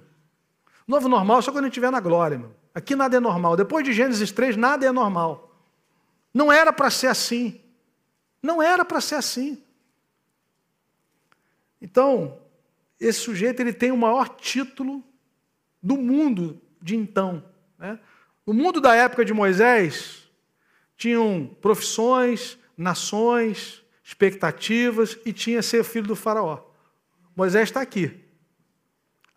[0.86, 2.36] Novo normal só quando a gente estiver na glória.
[2.36, 2.52] Meu.
[2.74, 3.56] Aqui nada é normal.
[3.56, 5.54] Depois de Gênesis 3, nada é normal.
[6.34, 7.60] Não era para ser assim.
[8.42, 9.62] Não era para ser assim.
[11.80, 12.38] Então,
[12.98, 15.02] esse sujeito ele tem o maior título
[15.82, 17.44] do mundo de então.
[17.78, 17.98] Né?
[18.46, 20.28] No mundo da época de Moisés,
[20.96, 26.69] tinham profissões, nações, expectativas e tinha ser filho do faraó.
[27.36, 28.24] Moisés está aqui.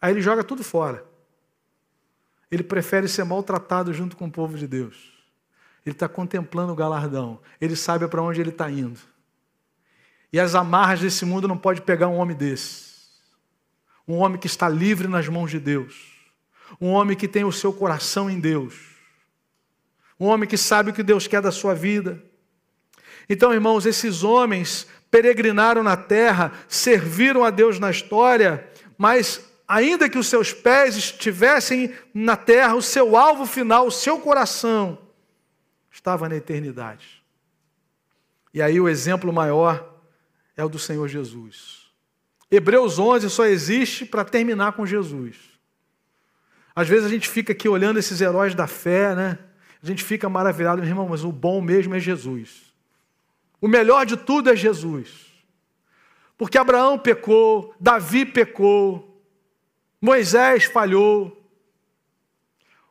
[0.02, 1.06] Aí ele joga tudo fora.
[2.52, 5.12] Ele prefere ser maltratado junto com o povo de Deus.
[5.86, 7.40] Ele está contemplando o galardão.
[7.60, 9.00] Ele sabe para onde ele está indo.
[10.32, 12.94] E as amarras desse mundo não pode pegar um homem desse.
[14.08, 16.14] Um homem que está livre nas mãos de Deus.
[16.80, 18.76] Um homem que tem o seu coração em Deus.
[20.20, 22.22] Um homem que sabe o que Deus quer da sua vida.
[23.30, 30.18] Então, irmãos, esses homens peregrinaram na terra, serviram a Deus na história, mas ainda que
[30.18, 34.98] os seus pés estivessem na terra, o seu alvo final, o seu coração,
[35.92, 37.24] estava na eternidade.
[38.52, 40.02] E aí o exemplo maior
[40.58, 41.92] é o do Senhor Jesus.
[42.50, 45.36] Hebreus 11 só existe para terminar com Jesus.
[46.76, 49.38] Às vezes a gente fica aqui olhando esses heróis da fé, né?
[49.84, 52.73] A gente fica maravilhado, irmão, mas o bom mesmo é Jesus.
[53.64, 55.32] O melhor de tudo é Jesus.
[56.38, 59.24] Porque Abraão pecou, Davi pecou,
[60.02, 61.42] Moisés falhou.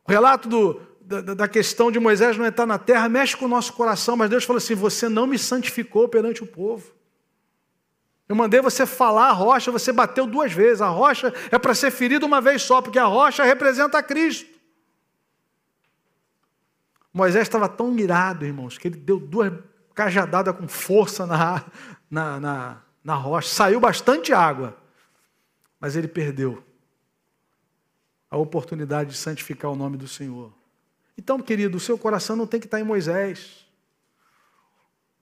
[0.02, 3.48] O relato do, da, da, questão de Moisés não estar na terra mexe com o
[3.48, 6.90] nosso coração, mas Deus falou assim: Você não me santificou perante o povo.
[8.26, 10.80] Eu mandei você falar a rocha, você bateu duas vezes.
[10.80, 14.48] A rocha é para ser ferida uma vez só, porque a rocha representa Cristo.
[17.12, 19.52] Moisés estava tão irado, irmãos, que ele deu duas
[19.94, 21.64] cajadadas com força na,
[22.10, 23.48] na, na, na rocha.
[23.48, 24.76] Saiu bastante água,
[25.80, 26.62] mas ele perdeu
[28.30, 30.52] a oportunidade de santificar o nome do Senhor.
[31.16, 33.66] Então, querido, o seu coração não tem que estar em Moisés.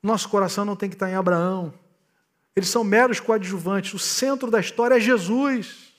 [0.02, 1.74] Nosso coração não tem que estar em Abraão.
[2.54, 3.94] Eles são meros coadjuvantes.
[3.94, 5.92] O centro da história é Jesus.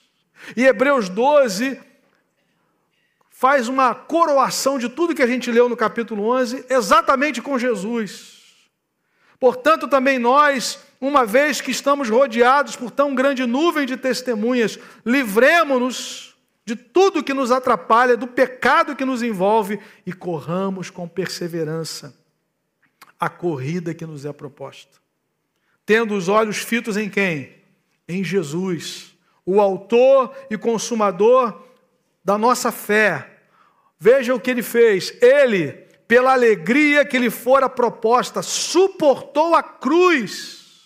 [0.56, 1.80] E Hebreus 12
[3.30, 8.41] faz uma coroação de tudo que a gente leu no capítulo 11, exatamente com Jesus.
[9.42, 16.36] Portanto, também nós, uma vez que estamos rodeados por tão grande nuvem de testemunhas, livremos-nos
[16.64, 22.16] de tudo que nos atrapalha, do pecado que nos envolve e corramos com perseverança
[23.18, 25.00] a corrida que nos é proposta.
[25.84, 27.52] Tendo os olhos fitos em quem?
[28.06, 29.12] Em Jesus,
[29.44, 31.64] o Autor e Consumador
[32.24, 33.40] da nossa fé.
[33.98, 35.12] Veja o que ele fez.
[35.20, 40.82] Ele, pela alegria que lhe fora proposta, suportou a cruz.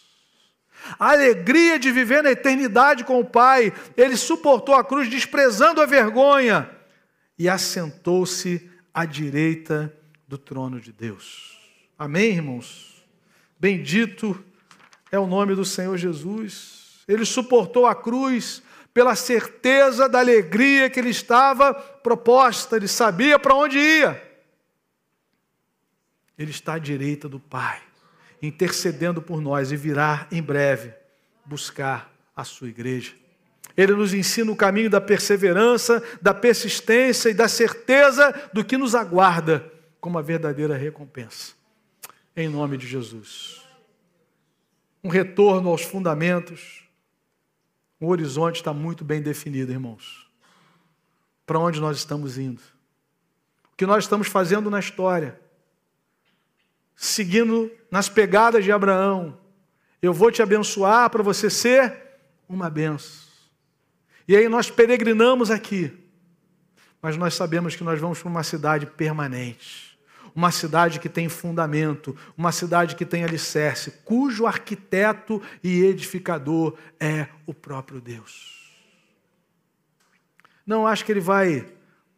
[1.00, 3.72] A alegria de viver na eternidade com o Pai.
[3.96, 6.70] Ele suportou a cruz, desprezando a vergonha,
[7.36, 9.92] e assentou-se à direita
[10.28, 11.58] do trono de Deus.
[11.98, 13.04] Amém, irmãos?
[13.58, 14.40] Bendito
[15.10, 17.02] é o nome do Senhor Jesus.
[17.08, 18.62] Ele suportou a cruz
[18.94, 24.25] pela certeza da alegria que ele estava proposta, ele sabia para onde ia.
[26.38, 27.80] Ele está à direita do Pai,
[28.42, 30.92] intercedendo por nós e virá em breve
[31.44, 33.12] buscar a sua igreja.
[33.76, 38.94] Ele nos ensina o caminho da perseverança, da persistência e da certeza do que nos
[38.94, 39.70] aguarda
[40.00, 41.54] como a verdadeira recompensa.
[42.34, 43.62] Em nome de Jesus.
[45.02, 46.86] Um retorno aos fundamentos
[48.00, 50.30] o horizonte está muito bem definido, irmãos.
[51.46, 52.60] Para onde nós estamos indo?
[53.72, 55.40] O que nós estamos fazendo na história?
[56.96, 59.38] Seguindo nas pegadas de Abraão.
[60.02, 61.94] Eu vou te abençoar para você ser
[62.48, 63.26] uma benção.
[64.26, 65.92] E aí nós peregrinamos aqui.
[67.00, 69.86] Mas nós sabemos que nós vamos para uma cidade permanente
[70.36, 77.26] uma cidade que tem fundamento, uma cidade que tem alicerce, cujo arquiteto e edificador é
[77.46, 78.70] o próprio Deus.
[80.66, 81.66] Não acho que ele vai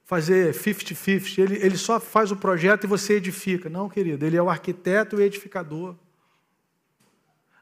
[0.08, 3.68] fazer 50-50, ele, ele só faz o projeto e você edifica.
[3.68, 5.94] Não, querido, ele é o arquiteto e o edificador.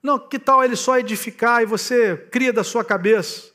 [0.01, 3.51] Não, que tal ele só edificar e você cria da sua cabeça?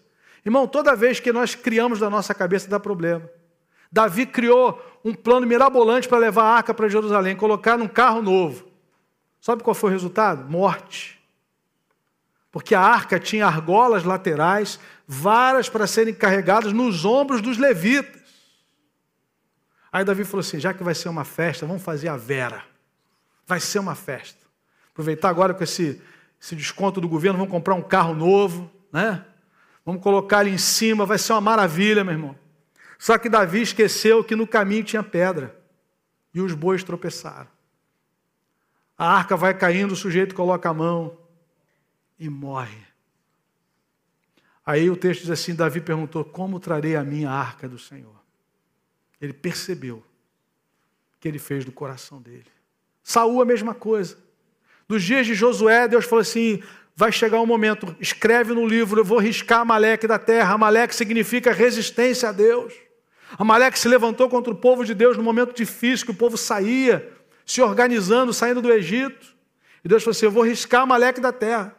[0.45, 3.29] Irmão, toda vez que nós criamos da nossa cabeça dá problema.
[3.89, 8.67] Davi criou um plano mirabolante para levar a arca para Jerusalém, colocar num carro novo.
[9.39, 10.51] Sabe qual foi o resultado?
[10.51, 11.17] Morte.
[12.51, 14.77] Porque a arca tinha argolas laterais,
[15.07, 18.20] varas para serem carregadas nos ombros dos levitas.
[19.91, 22.63] Aí Davi falou assim: já que vai ser uma festa, vamos fazer a vera.
[23.45, 24.39] Vai ser uma festa.
[24.91, 26.01] Aproveitar agora com esse,
[26.41, 29.25] esse desconto do governo, vamos comprar um carro novo, né?
[29.85, 32.35] Vamos colocar ali em cima, vai ser uma maravilha, meu irmão.
[32.99, 35.59] Só que Davi esqueceu que no caminho tinha pedra
[36.33, 37.47] e os bois tropeçaram.
[38.97, 41.17] A arca vai caindo, o sujeito coloca a mão
[42.19, 42.85] e morre.
[44.63, 48.20] Aí o texto diz assim: Davi perguntou: Como trarei a minha arca do Senhor?
[49.21, 50.03] Ele percebeu
[51.19, 52.47] que ele fez do coração dele.
[53.03, 54.17] Saul a mesma coisa.
[54.87, 56.61] Dos dias de Josué, Deus falou assim:
[56.95, 60.53] vai chegar um momento, escreve no livro, eu vou riscar Amaleque da terra.
[60.53, 62.73] Amaleque significa resistência a Deus.
[63.37, 67.11] Amaleque se levantou contra o povo de Deus no momento difícil que o povo saía,
[67.45, 69.35] se organizando, saindo do Egito.
[69.83, 71.75] E Deus falou assim: Eu vou riscar Amaleque da terra.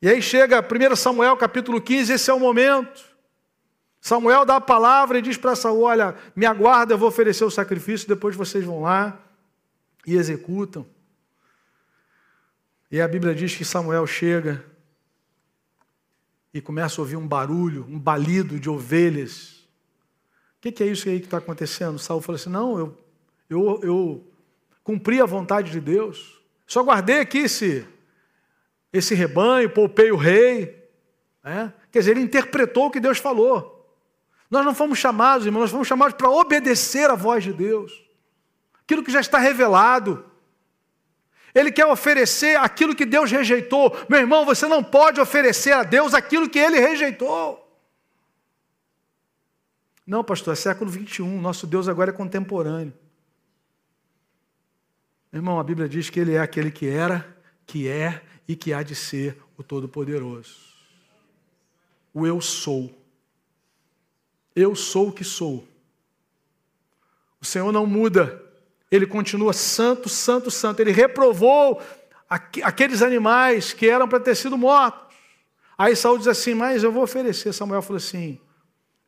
[0.00, 3.09] E aí chega 1 Samuel capítulo 15, esse é o momento.
[4.00, 7.50] Samuel dá a palavra e diz para Saul: Olha, me aguarda, eu vou oferecer o
[7.50, 9.20] sacrifício, depois vocês vão lá
[10.06, 10.86] e executam.
[12.90, 14.64] E a Bíblia diz que Samuel chega
[16.52, 19.60] e começa a ouvir um barulho, um balido de ovelhas
[20.60, 21.98] o que, que, é isso aí que está acontecendo?
[21.98, 22.98] Saul falou assim: Não, eu,
[23.48, 24.26] eu, eu
[24.84, 26.38] cumpri a vontade de Deus.
[26.66, 27.86] Só guardei aqui esse,
[28.92, 30.86] esse rebanho, poupei o rei.
[31.42, 31.72] É?
[31.90, 33.79] Quer dizer, ele interpretou o que Deus falou.
[34.50, 37.92] Nós não fomos chamados, irmãos, nós fomos chamados para obedecer à voz de Deus.
[38.82, 40.24] Aquilo que já está revelado.
[41.54, 43.96] Ele quer oferecer aquilo que Deus rejeitou.
[44.08, 47.66] Meu irmão, você não pode oferecer a Deus aquilo que ele rejeitou.
[50.06, 51.40] Não, pastor, é século 21.
[51.40, 52.92] Nosso Deus agora é contemporâneo.
[55.32, 58.82] Irmão, a Bíblia diz que Ele é aquele que era, que é e que há
[58.82, 60.56] de ser o Todo-Poderoso.
[62.12, 62.99] O eu sou.
[64.60, 65.66] Eu sou o que sou.
[67.40, 68.42] O Senhor não muda,
[68.90, 70.80] ele continua santo, santo, santo.
[70.80, 71.80] Ele reprovou
[72.28, 75.16] aqueles animais que eram para ter sido mortos.
[75.78, 77.52] Aí Saul diz assim: Mas eu vou oferecer.
[77.54, 78.38] Samuel falou assim: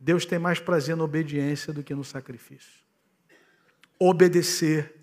[0.00, 2.80] Deus tem mais prazer na obediência do que no sacrifício.
[3.98, 4.94] Obedecer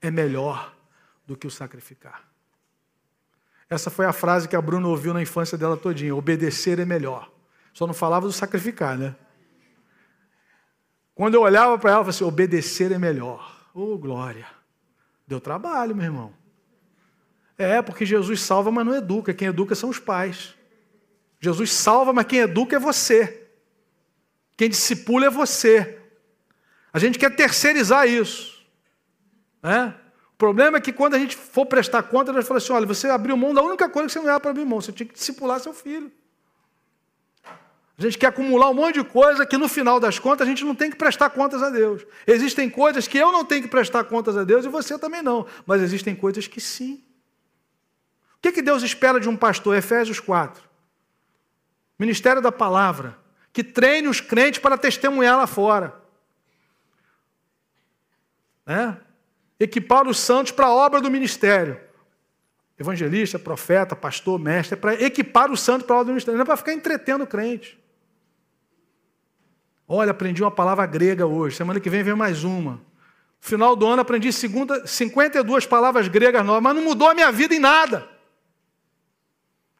[0.00, 0.74] é melhor
[1.26, 2.28] do que o sacrificar.
[3.68, 6.14] Essa foi a frase que a Bruna ouviu na infância dela todinha.
[6.14, 7.30] Obedecer é melhor.
[7.74, 9.14] Só não falava do sacrificar, né?
[11.18, 13.66] Quando eu olhava para ela, eu falava assim, obedecer é melhor.
[13.74, 14.46] Oh, glória.
[15.26, 16.32] Deu trabalho, meu irmão.
[17.58, 19.34] É, porque Jesus salva, mas não educa.
[19.34, 20.54] Quem educa são os pais.
[21.40, 23.48] Jesus salva, mas quem educa é você.
[24.56, 25.98] Quem discipula é você.
[26.92, 28.64] A gente quer terceirizar isso.
[29.60, 29.92] Né?
[30.34, 33.08] O problema é que quando a gente for prestar conta, Deus fala assim: olha, você
[33.08, 35.14] abriu mão da única coisa que você não era para abrir mão, você tinha que
[35.14, 36.12] discipular seu filho.
[37.98, 40.64] A gente quer acumular um monte de coisa que no final das contas a gente
[40.64, 42.06] não tem que prestar contas a Deus.
[42.28, 45.44] Existem coisas que eu não tenho que prestar contas a Deus e você também não,
[45.66, 47.02] mas existem coisas que sim.
[48.36, 49.76] O que, que Deus espera de um pastor?
[49.76, 50.62] Efésios 4.
[51.98, 53.18] Ministério da Palavra.
[53.52, 56.00] Que treine os crentes para testemunhar lá fora.
[58.64, 58.94] É?
[59.58, 61.80] Equipar os santos para a obra do ministério.
[62.78, 66.42] Evangelista, profeta, pastor, mestre, é para equipar os santos para a obra do ministério, não
[66.42, 67.77] é para ficar entretendo o crente.
[69.90, 72.78] Olha, aprendi uma palavra grega hoje, semana que vem vem mais uma.
[73.40, 77.54] Final do ano aprendi segunda, 52 palavras gregas novas, mas não mudou a minha vida
[77.54, 78.06] em nada.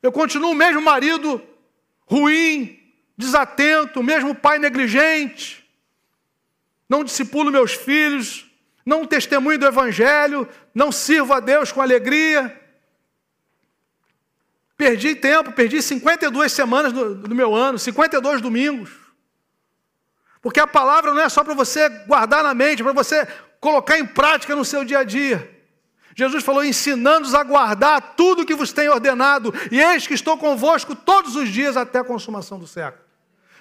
[0.02, 1.42] Eu continuo o mesmo marido
[2.06, 2.80] ruim,
[3.18, 5.68] desatento, o mesmo pai negligente.
[6.88, 8.50] Não discipulo meus filhos,
[8.86, 12.58] não testemunho do evangelho, não sirvo a Deus com alegria.
[14.74, 19.07] Perdi tempo, perdi 52 semanas do, do meu ano, 52 domingos.
[20.40, 23.26] Porque a palavra não é só para você guardar na mente, para você
[23.60, 25.56] colocar em prática no seu dia a dia.
[26.14, 30.94] Jesus falou: ensinando-os a guardar tudo que vos tem ordenado, e eis que estou convosco
[30.94, 33.04] todos os dias até a consumação do século.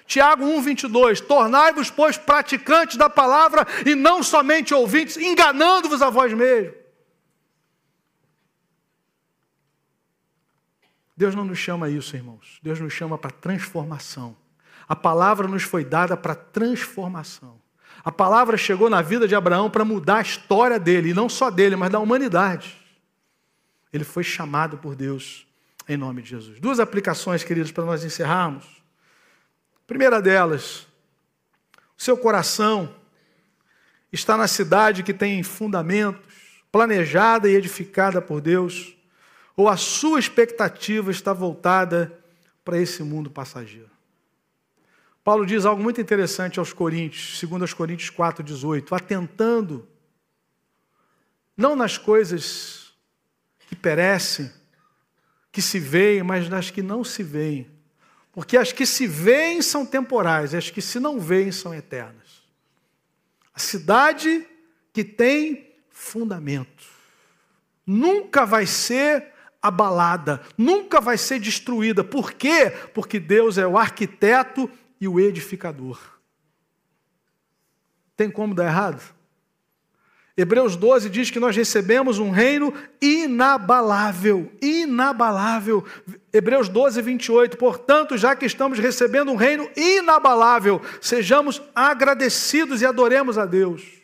[0.06, 1.20] Tiago 1, 22.
[1.20, 6.74] Tornai-vos, pois, praticantes da palavra e não somente ouvintes, enganando-vos a vós mesmos.
[11.14, 12.58] Deus não nos chama a isso, irmãos.
[12.62, 14.36] Deus nos chama para transformação.
[14.88, 17.60] A palavra nos foi dada para transformação.
[18.04, 21.50] A palavra chegou na vida de Abraão para mudar a história dele, e não só
[21.50, 22.76] dele, mas da humanidade.
[23.92, 25.46] Ele foi chamado por Deus
[25.88, 26.60] em nome de Jesus.
[26.60, 28.64] Duas aplicações, queridos, para nós encerrarmos.
[29.86, 30.86] Primeira delas,
[31.96, 32.94] seu coração
[34.12, 36.22] está na cidade que tem fundamentos,
[36.70, 38.94] planejada e edificada por Deus,
[39.56, 42.16] ou a sua expectativa está voltada
[42.64, 43.97] para esse mundo passageiro?
[45.28, 49.86] Paulo diz algo muito interessante aos Coríntios, segundo aos Coríntios 4:18, atentando
[51.54, 52.94] não nas coisas
[53.68, 54.50] que perecem,
[55.52, 57.70] que se veem, mas nas que não se veem.
[58.32, 62.42] Porque as que se veem são temporais, as que se não veem são eternas.
[63.52, 64.46] A cidade
[64.94, 66.86] que tem fundamento
[67.86, 69.26] nunca vai ser
[69.60, 72.02] abalada, nunca vai ser destruída.
[72.02, 72.70] Por quê?
[72.94, 74.70] Porque Deus é o arquiteto
[75.00, 75.98] e o edificador.
[78.16, 79.02] Tem como dar errado?
[80.36, 82.72] Hebreus 12 diz que nós recebemos um reino
[83.02, 85.84] inabalável, inabalável.
[86.32, 87.56] Hebreus 12, 28.
[87.56, 93.98] Portanto, já que estamos recebendo um reino inabalável, sejamos agradecidos e adoremos a Deus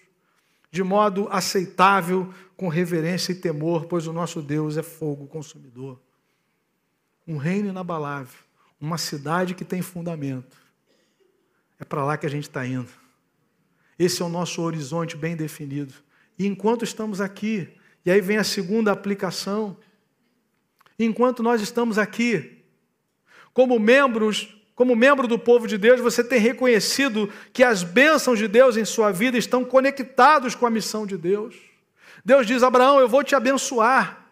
[0.75, 6.01] de modo aceitável, com reverência e temor, pois o nosso Deus é fogo consumidor.
[7.25, 8.41] Um reino inabalável,
[8.81, 10.64] uma cidade que tem fundamento
[11.79, 12.89] é para lá que a gente está indo.
[13.99, 15.95] Esse é o nosso horizonte bem definido.
[16.39, 17.69] E enquanto estamos aqui,
[18.05, 19.77] e aí vem a segunda aplicação,
[20.99, 22.63] enquanto nós estamos aqui,
[23.53, 28.49] como membros, como membro do povo de Deus, você tem reconhecido que as bênçãos de
[28.49, 31.55] Deus em sua vida estão conectados com a missão de Deus.
[32.25, 34.27] Deus diz: Abraão, eu vou te abençoar.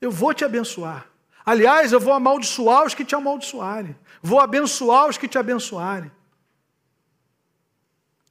[0.00, 1.11] Eu vou te abençoar.
[1.44, 3.96] Aliás, eu vou amaldiçoar os que te amaldiçoarem.
[4.22, 6.10] Vou abençoar os que te abençoarem.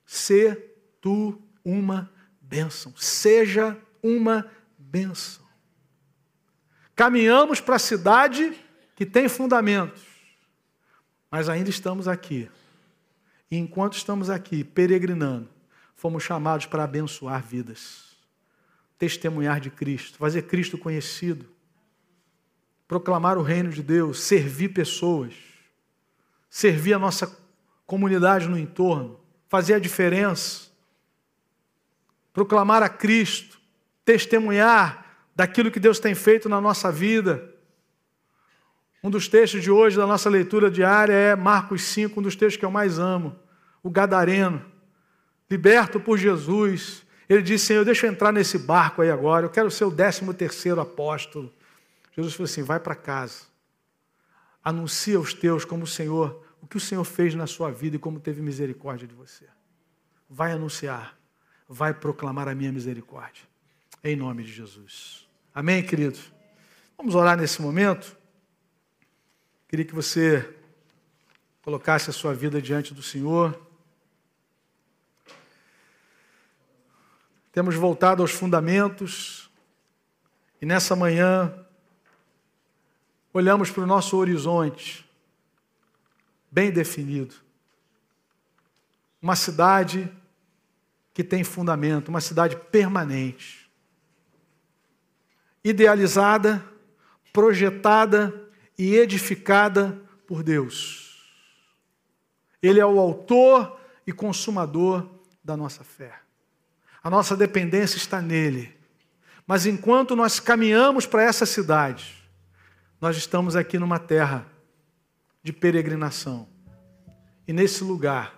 [0.06, 2.94] Ser tu uma bênção.
[2.96, 5.44] Seja uma bênção.
[6.96, 8.54] Caminhamos para a cidade
[8.96, 10.04] que tem fundamentos,
[11.30, 12.50] mas ainda estamos aqui.
[13.50, 15.50] E enquanto estamos aqui peregrinando,
[15.96, 18.16] fomos chamados para abençoar vidas,
[18.98, 21.50] testemunhar de Cristo, fazer Cristo conhecido
[22.92, 25.34] proclamar o reino de Deus, servir pessoas,
[26.50, 27.40] servir a nossa
[27.88, 29.18] comunidade no entorno,
[29.48, 30.70] fazer a diferença.
[32.34, 33.62] proclamar a Cristo,
[34.04, 37.56] testemunhar daquilo que Deus tem feito na nossa vida.
[39.02, 42.58] Um dos textos de hoje da nossa leitura diária é Marcos 5, um dos textos
[42.58, 43.40] que eu mais amo,
[43.82, 44.66] o Gadareno,
[45.50, 47.06] liberto por Jesus.
[47.30, 50.34] Ele disse: Senhor, deixa eu entrar nesse barco aí agora, eu quero ser o décimo
[50.34, 51.54] terceiro apóstolo.
[52.12, 53.46] Jesus falou assim: vai para casa,
[54.64, 58.00] anuncia aos teus como o Senhor, o que o Senhor fez na sua vida e
[58.00, 59.48] como teve misericórdia de você.
[60.30, 61.18] Vai anunciar,
[61.68, 63.44] vai proclamar a minha misericórdia,
[64.04, 65.28] em nome de Jesus.
[65.54, 66.32] Amém, queridos?
[66.98, 68.16] Vamos orar nesse momento.
[69.68, 70.58] Queria que você
[71.62, 73.60] colocasse a sua vida diante do Senhor.
[77.52, 79.50] Temos voltado aos fundamentos
[80.62, 81.54] e nessa manhã
[83.34, 85.10] olhamos para o nosso horizonte,
[86.52, 87.36] bem definido.
[89.22, 90.12] Uma cidade
[91.14, 93.70] que tem fundamento, uma cidade permanente,
[95.64, 96.64] idealizada,
[97.32, 101.32] projetada e edificada por Deus.
[102.62, 105.08] Ele é o autor e consumador
[105.44, 106.20] da nossa fé.
[107.04, 108.78] A nossa dependência está nele.
[109.48, 112.21] Mas enquanto nós caminhamos para essa cidade,
[113.02, 114.46] nós estamos aqui numa terra
[115.42, 116.48] de peregrinação.
[117.48, 118.36] E nesse lugar,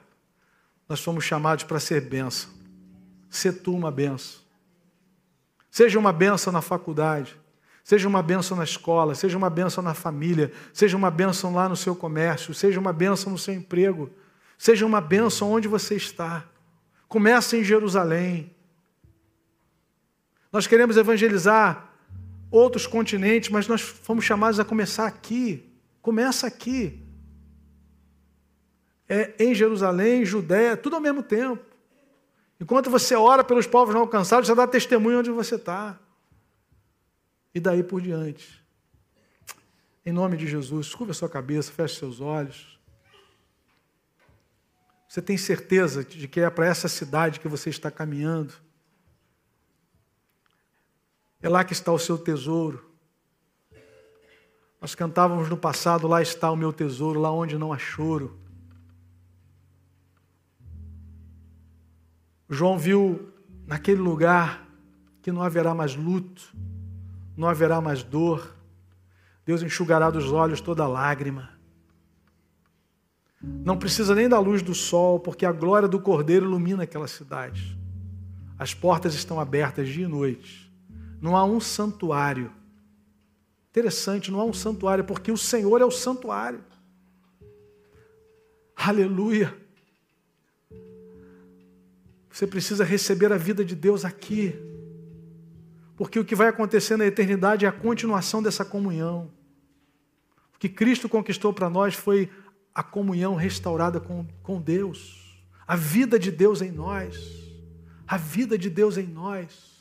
[0.88, 2.50] nós fomos chamados para ser bênção.
[3.30, 4.42] Ser tu uma bênção.
[5.70, 7.38] Seja uma bênção na faculdade,
[7.84, 11.76] seja uma bênção na escola, seja uma bênção na família, seja uma bênção lá no
[11.76, 14.10] seu comércio, seja uma bênção no seu emprego,
[14.58, 16.46] seja uma bênção onde você está.
[17.10, 18.56] Começa em Jerusalém.
[20.52, 21.93] Nós queremos evangelizar
[22.54, 25.68] outros continentes, mas nós fomos chamados a começar aqui.
[26.04, 27.04] Começa aqui.
[29.10, 31.66] É em Jerusalém, Judéia, tudo ao mesmo tempo.
[32.62, 36.00] Enquanto você ora pelos povos não alcançados, já dá testemunho onde você está.
[37.56, 38.64] E daí por diante.
[40.06, 42.80] Em nome de Jesus, curva sua cabeça, feche seus olhos.
[45.08, 48.54] Você tem certeza de que é para essa cidade que você está caminhando?
[51.44, 52.90] É lá que está o seu tesouro.
[54.80, 58.40] Nós cantávamos no passado: lá está o meu tesouro, lá onde não há choro.
[62.50, 63.30] João viu
[63.68, 64.66] naquele lugar
[65.22, 66.56] que não haverá mais luto,
[67.36, 68.56] não haverá mais dor.
[69.46, 71.50] Deus enxugará dos olhos toda lágrima.
[73.42, 77.78] Não precisa nem da luz do sol, porque a glória do Cordeiro ilumina aquela cidade.
[78.58, 80.63] As portas estão abertas dia e noite.
[81.24, 82.52] Não há um santuário.
[83.70, 86.62] Interessante, não há um santuário, porque o Senhor é o santuário.
[88.76, 89.58] Aleluia.
[92.30, 94.54] Você precisa receber a vida de Deus aqui.
[95.96, 99.32] Porque o que vai acontecer na eternidade é a continuação dessa comunhão.
[100.54, 102.30] O que Cristo conquistou para nós foi
[102.76, 105.42] a comunhão restaurada com, com Deus.
[105.66, 107.16] A vida de Deus em nós.
[108.06, 109.73] A vida de Deus em nós.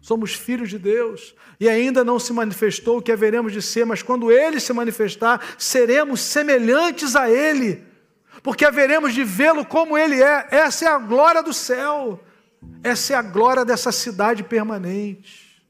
[0.00, 4.02] Somos filhos de Deus e ainda não se manifestou o que haveremos de ser, mas
[4.02, 7.84] quando ele se manifestar, seremos semelhantes a ele,
[8.42, 10.46] porque haveremos de vê-lo como ele é.
[10.50, 12.22] Essa é a glória do céu,
[12.82, 15.62] essa é a glória dessa cidade permanente.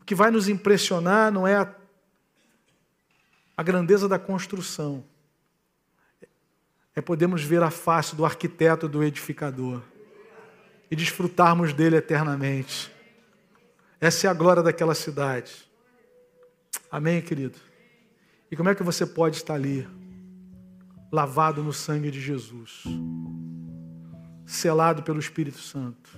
[0.00, 1.74] O que vai nos impressionar não é a,
[3.56, 5.02] a grandeza da construção,
[6.94, 9.82] é podermos ver a face do arquiteto, do edificador
[10.92, 12.92] e desfrutarmos dele eternamente.
[13.98, 15.50] Essa é a glória daquela cidade.
[16.90, 17.56] Amém, querido?
[18.50, 19.88] E como é que você pode estar ali,
[21.10, 22.84] lavado no sangue de Jesus,
[24.44, 26.10] selado pelo Espírito Santo?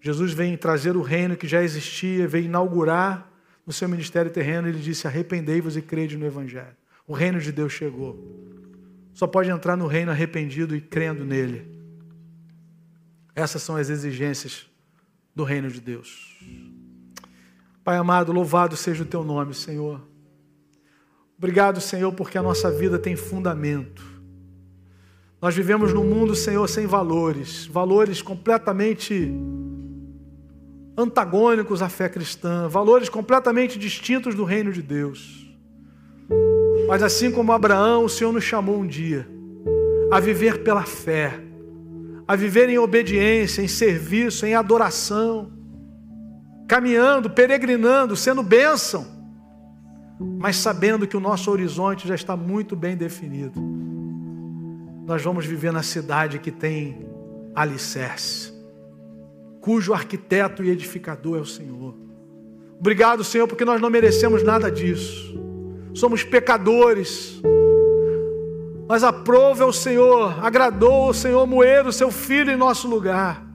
[0.00, 3.30] Jesus vem trazer o reino que já existia, vem inaugurar
[3.64, 4.66] no seu ministério terreno.
[4.66, 6.76] Ele disse: Arrependei-vos e crede no Evangelho.
[7.06, 8.18] O reino de Deus chegou.
[9.14, 11.77] Só pode entrar no reino arrependido e crendo nele.
[13.38, 14.66] Essas são as exigências
[15.32, 16.36] do reino de Deus.
[17.84, 20.00] Pai amado, louvado seja o teu nome, Senhor.
[21.38, 24.02] Obrigado, Senhor, porque a nossa vida tem fundamento.
[25.40, 29.32] Nós vivemos num mundo, Senhor, sem valores, valores completamente
[30.96, 35.46] antagônicos à fé cristã, valores completamente distintos do reino de Deus.
[36.88, 39.28] Mas assim como Abraão, o Senhor nos chamou um dia
[40.10, 41.46] a viver pela fé
[42.28, 45.50] a viver em obediência, em serviço, em adoração,
[46.68, 49.06] caminhando, peregrinando, sendo bênção,
[50.20, 53.58] mas sabendo que o nosso horizonte já está muito bem definido.
[55.06, 57.08] Nós vamos viver na cidade que tem
[57.54, 58.52] alicerce,
[59.62, 61.96] cujo arquiteto e edificador é o Senhor.
[62.78, 65.42] Obrigado, Senhor, porque nós não merecemos nada disso.
[65.94, 67.40] Somos pecadores.
[68.88, 73.46] Mas aprove o Senhor, agradou o Senhor moer o seu filho em nosso lugar,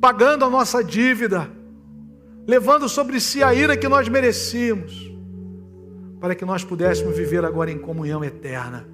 [0.00, 1.50] pagando a nossa dívida,
[2.46, 5.12] levando sobre si a ira que nós merecíamos,
[6.20, 8.86] para que nós pudéssemos viver agora em comunhão eterna.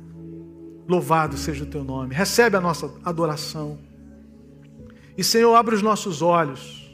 [0.89, 2.15] Louvado seja o teu nome.
[2.15, 3.79] Recebe a nossa adoração.
[5.17, 6.85] E Senhor, abre os nossos olhos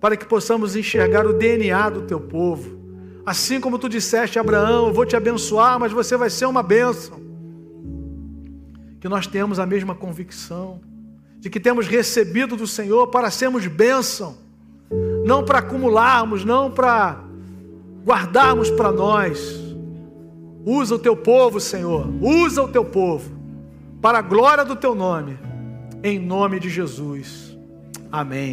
[0.00, 2.80] para que possamos enxergar o DNA do teu povo.
[3.26, 6.62] Assim como tu disseste a Abraão, eu vou te abençoar, mas você vai ser uma
[6.62, 7.31] bênção.
[9.02, 10.80] Que nós tenhamos a mesma convicção
[11.40, 14.36] de que temos recebido do Senhor para sermos bênção,
[15.26, 17.18] não para acumularmos, não para
[18.04, 19.60] guardarmos para nós.
[20.64, 23.28] Usa o teu povo, Senhor, usa o teu povo,
[24.00, 25.36] para a glória do teu nome,
[26.04, 27.58] em nome de Jesus.
[28.12, 28.40] Amém.